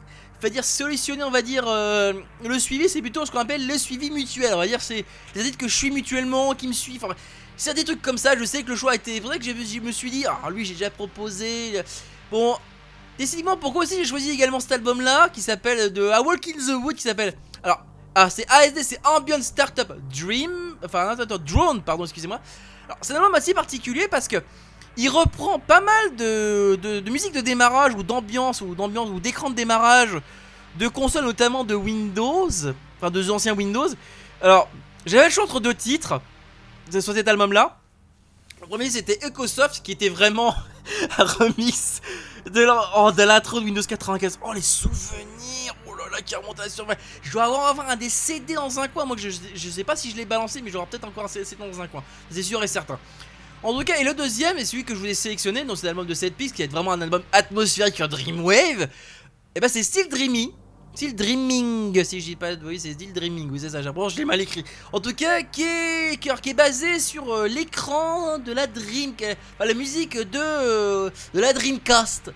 va 0.42 0.50
dire, 0.50 0.64
solutionné, 0.64 1.24
on 1.24 1.32
va 1.32 1.42
dire, 1.42 1.66
euh, 1.68 2.14
le 2.44 2.60
suivi, 2.60 2.88
c'est 2.88 3.02
plutôt 3.02 3.26
ce 3.26 3.32
qu'on 3.32 3.40
appelle 3.40 3.68
le 3.68 3.78
suivi 3.78 4.10
mutuel. 4.10 4.54
On 4.54 4.58
va 4.58 4.68
dire, 4.68 4.82
c'est 4.82 5.06
adeptes 5.36 5.58
que 5.58 5.68
je 5.68 5.76
suis 5.76 5.92
mutuellement, 5.92 6.54
qui 6.56 6.68
me. 6.68 6.74
Enfin, 6.96 7.14
c'est 7.58 7.74
des 7.74 7.84
trucs 7.84 8.02
comme 8.02 8.18
ça. 8.18 8.38
Je 8.38 8.44
sais 8.46 8.64
que 8.64 8.70
le 8.70 8.76
choix 8.76 8.92
a 8.94 8.96
été. 8.96 9.16
C'est 9.16 9.22
pour 9.22 9.32
ça 9.32 9.38
que 9.38 9.44
je 9.44 9.80
me 9.80 9.92
suis 9.92 10.12
dit, 10.12 10.26
ah, 10.26 10.50
lui, 10.50 10.66
j'ai 10.66 10.74
déjà 10.74 10.90
proposé. 10.90 11.82
Bon, 12.32 12.56
décidément, 13.18 13.58
pourquoi 13.58 13.84
aussi 13.84 13.96
j'ai 13.96 14.06
choisi 14.06 14.32
également 14.32 14.60
cet 14.60 14.72
album-là, 14.74 15.30
qui 15.30 15.42
s'appelle 15.42 15.92
de 15.92 16.08
A 16.10 16.22
Walk 16.22 16.48
in 16.48 16.58
the 16.58 16.84
Wood, 16.84 16.96
qui 16.96 17.04
s'appelle. 17.04 17.34
Alors, 17.64 17.84
ah, 18.16 18.30
c'est 18.30 18.50
ASD, 18.50 18.82
c'est 18.84 19.00
Ambient 19.06 19.42
Startup 19.42 19.92
Dream. 20.10 20.78
Enfin, 20.84 21.10
attends, 21.10 21.38
Drone, 21.38 21.82
pardon, 21.82 22.04
excusez-moi. 22.04 22.40
Alors, 22.86 22.98
c'est 23.02 23.14
un 23.14 23.18
album 23.18 23.36
assez 23.36 23.54
particulier 23.54 24.08
parce 24.08 24.28
que. 24.28 24.38
Il 25.02 25.08
reprend 25.08 25.60
pas 25.60 25.80
mal 25.80 26.16
de, 26.18 27.10
musique 27.10 27.32
de 27.32 27.40
démarrage 27.40 27.94
ou 27.94 28.04
d'ambiance 28.04 28.60
ou 28.60 28.76
d'ambiance 28.76 29.08
ou 29.10 29.22
d'écran 29.22 29.50
de 29.50 29.56
démarrage 29.56 30.10
de 30.76 30.88
consoles 30.90 31.24
notamment 31.24 31.64
de 31.64 31.74
Windows, 31.74 32.50
enfin 32.98 33.10
de 33.10 33.32
anciens 33.32 33.54
Windows. 33.54 33.88
Alors, 34.42 34.68
j'avais 35.06 35.28
le 35.28 35.32
choix 35.32 35.46
entre 35.46 35.62
deux 35.62 35.74
titres 35.74 36.20
sur 36.92 37.14
cet 37.14 37.30
album-là. 37.30 37.78
Le 38.60 38.68
premier 38.68 38.90
c'était 38.90 39.26
Ecosoft 39.26 39.82
qui 39.84 39.94
était 39.94 40.10
vraiment 40.10 40.54
un 41.18 41.24
remix 41.24 42.02
oh, 42.98 43.12
de 43.14 43.24
l'intro 43.24 43.62
de 43.62 43.66
Windows 43.66 43.82
95. 43.82 44.40
Oh 44.44 44.52
les 44.52 44.62
souvenirs, 44.62 45.76
oh 45.88 45.96
là 45.96 46.10
là 46.12 46.22
qui 46.22 46.36
remonte 46.36 46.60
à 46.60 46.64
la 46.64 46.70
surface. 46.70 46.98
Je 47.22 47.32
dois 47.32 47.46
avoir, 47.46 47.90
un 47.90 47.96
des 47.96 48.10
CD 48.10 48.56
dans 48.56 48.78
un 48.82 48.90
coin. 48.90 49.06
Moi 49.06 49.16
je, 49.18 49.30
je 49.30 49.70
sais 49.70 49.86
pas 49.86 49.96
si 49.96 50.12
je 50.12 50.18
l'ai 50.18 50.26
balancé, 50.26 50.62
mais 50.62 50.70
j'aurai 50.72 50.88
peut-être 50.88 51.08
encore 51.08 51.24
un 51.24 51.30
CD 51.30 51.46
dans 51.58 51.80
un 51.80 51.88
coin. 51.88 52.04
C'est 52.30 52.44
sûr 52.44 52.62
et 52.62 52.68
certain. 52.68 53.00
En 53.62 53.78
tout 53.78 53.84
cas, 53.84 53.98
et 54.00 54.06
le 54.06 54.14
deuxième 54.14 54.58
est 54.58 54.64
celui 54.64 54.86
que 54.86 54.94
je 54.94 55.00
voulais 55.00 55.14
sélectionner 55.14 55.66
dans 55.66 55.76
cet 55.76 55.90
album 55.90 56.08
de 56.08 56.14
7 56.14 56.34
pistes 56.34 56.56
qui 56.56 56.62
est 56.62 56.72
vraiment 56.72 56.94
un 56.94 57.02
album 57.02 57.22
atmosphérique 57.34 58.02
Dreamwave. 58.02 58.88
Et 59.54 59.60
bah 59.60 59.68
c'est 59.68 59.84
Still 59.84 60.08
Dreamy. 60.08 60.54
Still 60.96 61.14
Dreaming, 61.14 62.04
si 62.06 62.22
je 62.22 62.26
dis 62.26 62.36
pas. 62.38 62.54
Oui, 62.64 62.80
c'est 62.80 62.94
Still 62.94 63.12
Dreaming, 63.12 63.50
oui, 63.52 63.60
c'est 63.60 63.70
ça, 63.70 63.82
j'apprends, 63.82 64.08
je 64.08 64.18
l'ai 64.18 64.24
mal 64.24 64.40
écrit. 64.40 64.64
En 64.94 65.02
tout 65.02 65.14
cas, 65.14 65.42
qui 65.42 65.64
est, 65.64 66.18
qui 66.18 66.30
est, 66.30 66.54
basé 66.54 67.00
sur 67.00 67.34
euh, 67.34 67.48
l'écran 67.48 68.38
de 68.38 68.54
la 68.54 68.66
Dream. 68.66 69.14
Enfin, 69.22 69.66
la 69.66 69.74
musique 69.74 70.18
de, 70.18 70.40
euh, 70.40 71.10
de 71.34 71.42
la 71.42 71.52
Dreamcast. 71.52 72.32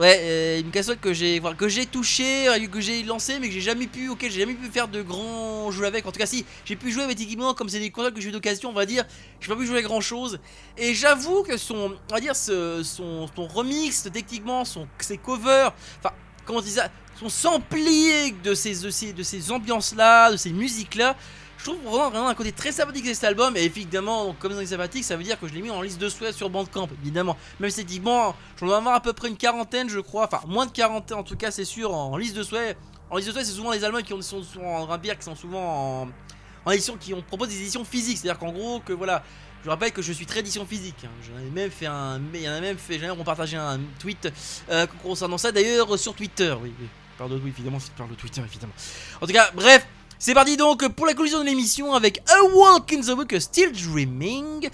Ouais, 0.00 0.18
euh, 0.22 0.60
une 0.60 0.72
console 0.72 0.96
que 0.96 1.12
j'ai 1.12 1.42
que 1.58 1.68
j'ai 1.68 1.84
touché, 1.84 2.48
euh, 2.48 2.66
que 2.68 2.80
j'ai 2.80 3.02
lancé, 3.02 3.38
mais 3.38 3.48
que 3.48 3.52
j'ai 3.52 3.60
jamais 3.60 3.86
pu, 3.86 4.08
auquel 4.08 4.32
j'ai 4.32 4.40
jamais 4.40 4.54
pu 4.54 4.66
faire 4.70 4.88
de 4.88 5.02
grands 5.02 5.70
jeux 5.70 5.84
avec. 5.84 6.06
En 6.06 6.10
tout 6.10 6.18
cas, 6.18 6.24
si 6.24 6.46
j'ai 6.64 6.74
pu 6.74 6.90
jouer 6.90 7.02
avec 7.02 7.20
équipements, 7.20 7.52
comme 7.52 7.68
c'est 7.68 7.80
des 7.80 7.90
consoles 7.90 8.14
que 8.14 8.20
j'ai 8.22 8.30
eu 8.30 8.32
d'occasion, 8.32 8.70
on 8.70 8.72
va 8.72 8.86
dire, 8.86 9.04
j'ai 9.40 9.48
pas 9.48 9.56
pu 9.56 9.66
jouer 9.66 9.80
à 9.80 9.82
grand 9.82 10.00
chose. 10.00 10.40
Et 10.78 10.94
j'avoue 10.94 11.42
que 11.42 11.58
son, 11.58 11.94
on 12.10 12.14
va 12.14 12.20
dire, 12.20 12.34
ce- 12.34 12.82
son, 12.82 13.28
son 13.36 13.46
remix, 13.46 14.08
techniquement, 14.10 14.64
son, 14.64 14.88
ses 15.00 15.18
covers, 15.18 15.74
enfin, 15.98 16.14
comment 16.46 16.60
on 16.60 16.62
dit 16.62 16.70
ça, 16.70 16.88
son 17.18 17.28
samplier 17.28 18.32
de 18.42 18.54
ces, 18.54 18.74
de 18.80 18.88
ces, 18.88 19.12
de 19.12 19.22
ces 19.22 19.52
ambiances-là, 19.52 20.32
de 20.32 20.38
ces 20.38 20.50
musiques-là, 20.52 21.14
je 21.60 21.70
trouve 21.70 21.82
vraiment, 21.82 22.10
vraiment 22.10 22.28
un 22.28 22.34
côté 22.34 22.52
très 22.52 22.72
sympathique 22.72 23.06
de 23.06 23.12
cet 23.12 23.24
album. 23.24 23.54
Et 23.56 23.64
évidemment, 23.64 24.24
donc, 24.24 24.38
comme 24.38 24.52
c'est 24.56 24.66
sympathique, 24.66 25.04
ça 25.04 25.16
veut 25.16 25.22
dire 25.22 25.38
que 25.38 25.46
je 25.46 25.52
l'ai 25.52 25.60
mis 25.60 25.70
en 25.70 25.82
liste 25.82 26.00
de 26.00 26.08
souhaits 26.08 26.34
sur 26.34 26.48
Bandcamp, 26.48 26.88
évidemment. 27.02 27.36
Même 27.58 27.70
si 27.70 27.84
bon, 28.00 28.32
j'en 28.58 28.66
dois 28.66 28.78
avoir 28.78 28.94
à 28.94 29.00
peu 29.00 29.12
près 29.12 29.28
une 29.28 29.36
quarantaine, 29.36 29.90
je 29.90 30.00
crois, 30.00 30.24
enfin, 30.24 30.40
moins 30.46 30.64
de 30.64 30.70
quarantaine 30.72 31.18
en 31.18 31.22
tout 31.22 31.36
cas, 31.36 31.50
c'est 31.50 31.66
sûr, 31.66 31.94
en 31.94 32.16
liste 32.16 32.34
de 32.34 32.42
souhaits. 32.42 32.78
En 33.10 33.16
liste 33.16 33.28
de 33.28 33.32
souhaits, 33.34 33.44
c'est 33.44 33.52
souvent 33.52 33.72
les 33.72 33.84
albums 33.84 34.02
qui 34.02 34.14
ont, 34.14 34.22
sont 34.22 34.42
souvent 34.42 34.78
en 34.78 34.86
Rabière, 34.86 35.18
qui 35.18 35.24
sont 35.24 35.36
souvent 35.36 36.08
en, 36.64 36.70
édition, 36.70 36.96
qui 36.96 37.12
on 37.12 37.20
propose 37.20 37.48
des 37.48 37.60
éditions 37.60 37.84
physiques. 37.84 38.16
C'est-à-dire 38.16 38.38
qu'en 38.38 38.52
gros, 38.52 38.80
que 38.80 38.92
voilà. 38.92 39.22
Je 39.62 39.68
rappelle 39.68 39.92
que 39.92 40.00
je 40.00 40.14
suis 40.14 40.24
très 40.24 40.40
édition 40.40 40.64
physique. 40.64 41.04
hein. 41.04 41.10
J'en 41.20 41.38
ai 41.38 41.50
même 41.50 41.70
fait 41.70 41.84
un, 41.84 42.18
mais 42.18 42.38
il 42.38 42.44
y 42.44 42.48
en 42.48 42.52
a 42.52 42.62
même 42.62 42.78
fait, 42.78 42.98
j'en 42.98 43.12
ai 43.12 43.14
même 43.14 43.24
partagé 43.24 43.58
un 43.58 43.78
tweet 43.98 44.32
euh, 44.70 44.86
concernant 45.02 45.36
ça. 45.36 45.52
D'ailleurs 45.52 45.98
sur 45.98 46.14
Twitter, 46.14 46.54
oui, 46.62 46.72
oui. 46.80 46.86
Pardon, 47.18 47.38
oui, 47.44 47.50
évidemment, 47.50 47.78
c'est 47.78 47.92
par 47.92 48.06
le 48.06 48.14
Twitter, 48.14 48.40
évidemment. 48.40 48.72
En 49.20 49.26
tout 49.26 49.34
cas, 49.34 49.50
bref. 49.54 49.86
C'est 50.22 50.34
parti 50.34 50.58
donc 50.58 50.86
pour 50.88 51.06
la 51.06 51.14
conclusion 51.14 51.40
de 51.40 51.46
l'émission 51.46 51.94
avec 51.94 52.20
A 52.28 52.42
Walk 52.54 52.92
in 52.92 53.00
the 53.00 53.16
Book 53.16 53.34
Still 53.40 53.72
Dreaming. 53.72 54.68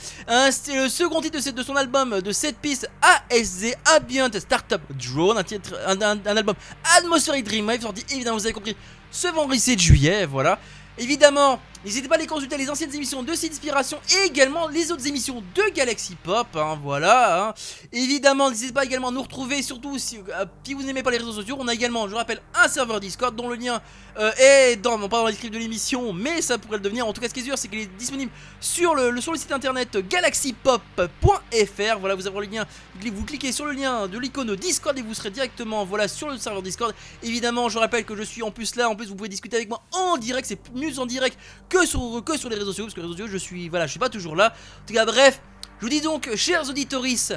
C'est 0.50 0.74
le 0.74 0.88
second 0.88 1.20
titre 1.20 1.38
de, 1.52 1.62
son 1.62 1.76
album 1.76 2.20
de 2.20 2.32
7 2.32 2.56
pistes 2.58 2.90
ASZ 3.00 3.74
Ambient 3.96 4.28
Startup 4.40 4.80
Drone, 4.90 5.38
un, 5.38 5.44
titre, 5.44 5.72
un- 5.86 6.00
un 6.02 6.36
album 6.36 6.56
atmosphérique 6.98 7.44
Dreamwave 7.44 7.80
sorti 7.80 8.04
évidemment 8.12 8.38
vous 8.38 8.44
avez 8.44 8.52
compris 8.52 8.76
ce 9.12 9.28
vendredi 9.28 9.60
7 9.60 9.78
juillet, 9.78 10.26
voilà. 10.26 10.58
Évidemment, 10.98 11.60
n'hésitez 11.84 12.08
pas 12.08 12.14
à 12.14 12.18
aller 12.18 12.26
consulter 12.26 12.56
les 12.56 12.70
anciennes 12.70 12.94
émissions 12.94 13.22
de 13.22 13.32
Inspiration 13.32 13.98
et 14.10 14.26
également 14.26 14.68
les 14.68 14.90
autres 14.90 15.06
émissions 15.06 15.42
de 15.54 15.62
Galaxy 15.74 16.16
Pop, 16.16 16.48
hein, 16.56 16.78
voilà. 16.82 17.48
hein. 17.48 17.54
Évidemment, 17.92 18.50
n'hésitez 18.50 18.72
pas 18.72 18.84
également 18.84 19.08
à 19.08 19.12
nous 19.12 19.22
retrouver, 19.22 19.62
surtout 19.62 19.98
si, 19.98 20.18
euh, 20.18 20.44
si 20.64 20.74
vous 20.74 20.82
n'aimez 20.82 21.02
pas 21.02 21.10
les 21.10 21.18
réseaux 21.18 21.32
sociaux. 21.32 21.56
On 21.60 21.68
a 21.68 21.74
également, 21.74 22.08
je 22.08 22.14
rappelle, 22.14 22.40
un 22.54 22.68
serveur 22.68 23.00
Discord 23.00 23.34
dont 23.36 23.48
le 23.48 23.56
lien 23.56 23.80
euh, 24.18 24.32
est 24.38 24.76
dans, 24.76 24.98
non 24.98 25.08
pas 25.08 25.18
dans 25.18 25.24
la 25.24 25.30
description 25.30 25.58
de 25.58 25.62
l'émission, 25.62 26.12
mais 26.12 26.40
ça 26.42 26.58
pourrait 26.58 26.78
le 26.78 26.82
devenir. 26.82 27.06
En 27.06 27.12
tout 27.12 27.20
cas, 27.20 27.28
ce 27.28 27.34
qui 27.34 27.40
est 27.40 27.44
sûr, 27.44 27.58
c'est 27.58 27.68
qu'il 27.68 27.80
est 27.80 27.96
disponible 27.98 28.32
sur 28.60 28.94
le, 28.94 29.10
le- 29.10 29.20
sur 29.20 29.32
le 29.32 29.38
site 29.38 29.52
internet 29.52 29.96
galaxypop.fr. 29.98 31.98
Voilà, 32.00 32.14
vous 32.14 32.26
avez 32.26 32.40
le 32.40 32.46
lien. 32.46 32.66
Vous 33.12 33.24
cliquez 33.24 33.52
sur 33.52 33.66
le 33.66 33.72
lien 33.72 34.08
de 34.08 34.18
l'icône 34.18 34.54
Discord 34.56 34.96
et 34.98 35.02
vous 35.02 35.14
serez 35.14 35.30
directement 35.30 35.84
voilà, 35.84 36.08
sur 36.08 36.28
le 36.28 36.38
serveur 36.38 36.62
Discord. 36.62 36.94
Évidemment, 37.22 37.68
je 37.68 37.78
rappelle 37.78 38.04
que 38.04 38.16
je 38.16 38.22
suis 38.22 38.42
en 38.42 38.50
plus 38.50 38.74
là. 38.76 38.88
En 38.88 38.96
plus, 38.96 39.06
vous 39.08 39.14
pouvez 39.14 39.28
discuter 39.28 39.56
avec 39.56 39.68
moi 39.68 39.82
en 39.92 40.16
direct. 40.16 40.46
C'est 40.48 40.58
mieux 40.74 40.98
en 40.98 41.06
direct 41.06 41.38
que 41.68 41.86
sur, 41.86 42.00
les 42.48 42.56
réseaux 42.56 42.66
sociaux. 42.66 42.84
Parce 42.84 42.94
que 42.94 43.00
les 43.00 43.06
réseaux 43.06 43.16
sociaux, 43.16 43.28
je 43.30 43.38
suis, 43.38 43.68
voilà, 43.68 43.86
je 43.86 43.92
suis 43.92 44.00
pas 44.00 44.08
toujours 44.08 44.36
là. 44.36 44.52
En 44.52 44.86
tout 44.86 44.94
cas, 44.94 45.04
bref, 45.04 45.40
je 45.78 45.84
vous 45.84 45.90
dis 45.90 46.00
donc, 46.00 46.30
chers 46.36 46.68
auditoris, 46.68 47.32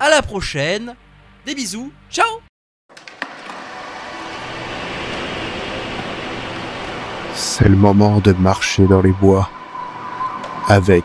à 0.00 0.10
la 0.10 0.22
prochaine. 0.22 0.94
Des 1.44 1.54
bisous. 1.54 1.92
Ciao 2.10 2.26
C'est 7.34 7.68
le 7.68 7.76
moment 7.76 8.18
de 8.18 8.32
marcher 8.32 8.86
dans 8.86 9.00
les 9.00 9.12
bois. 9.12 9.48
Avec 10.68 11.04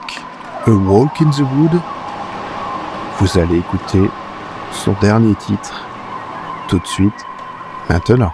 A 0.66 0.72
Walk 0.72 1.22
in 1.22 1.30
the 1.30 1.42
Wood, 1.42 1.80
vous 3.20 3.38
allez 3.38 3.58
écouter 3.60 4.10
son 4.72 4.94
dernier 5.02 5.36
titre 5.36 5.86
tout 6.68 6.80
de 6.80 6.88
suite, 6.88 7.26
maintenant. 7.90 8.34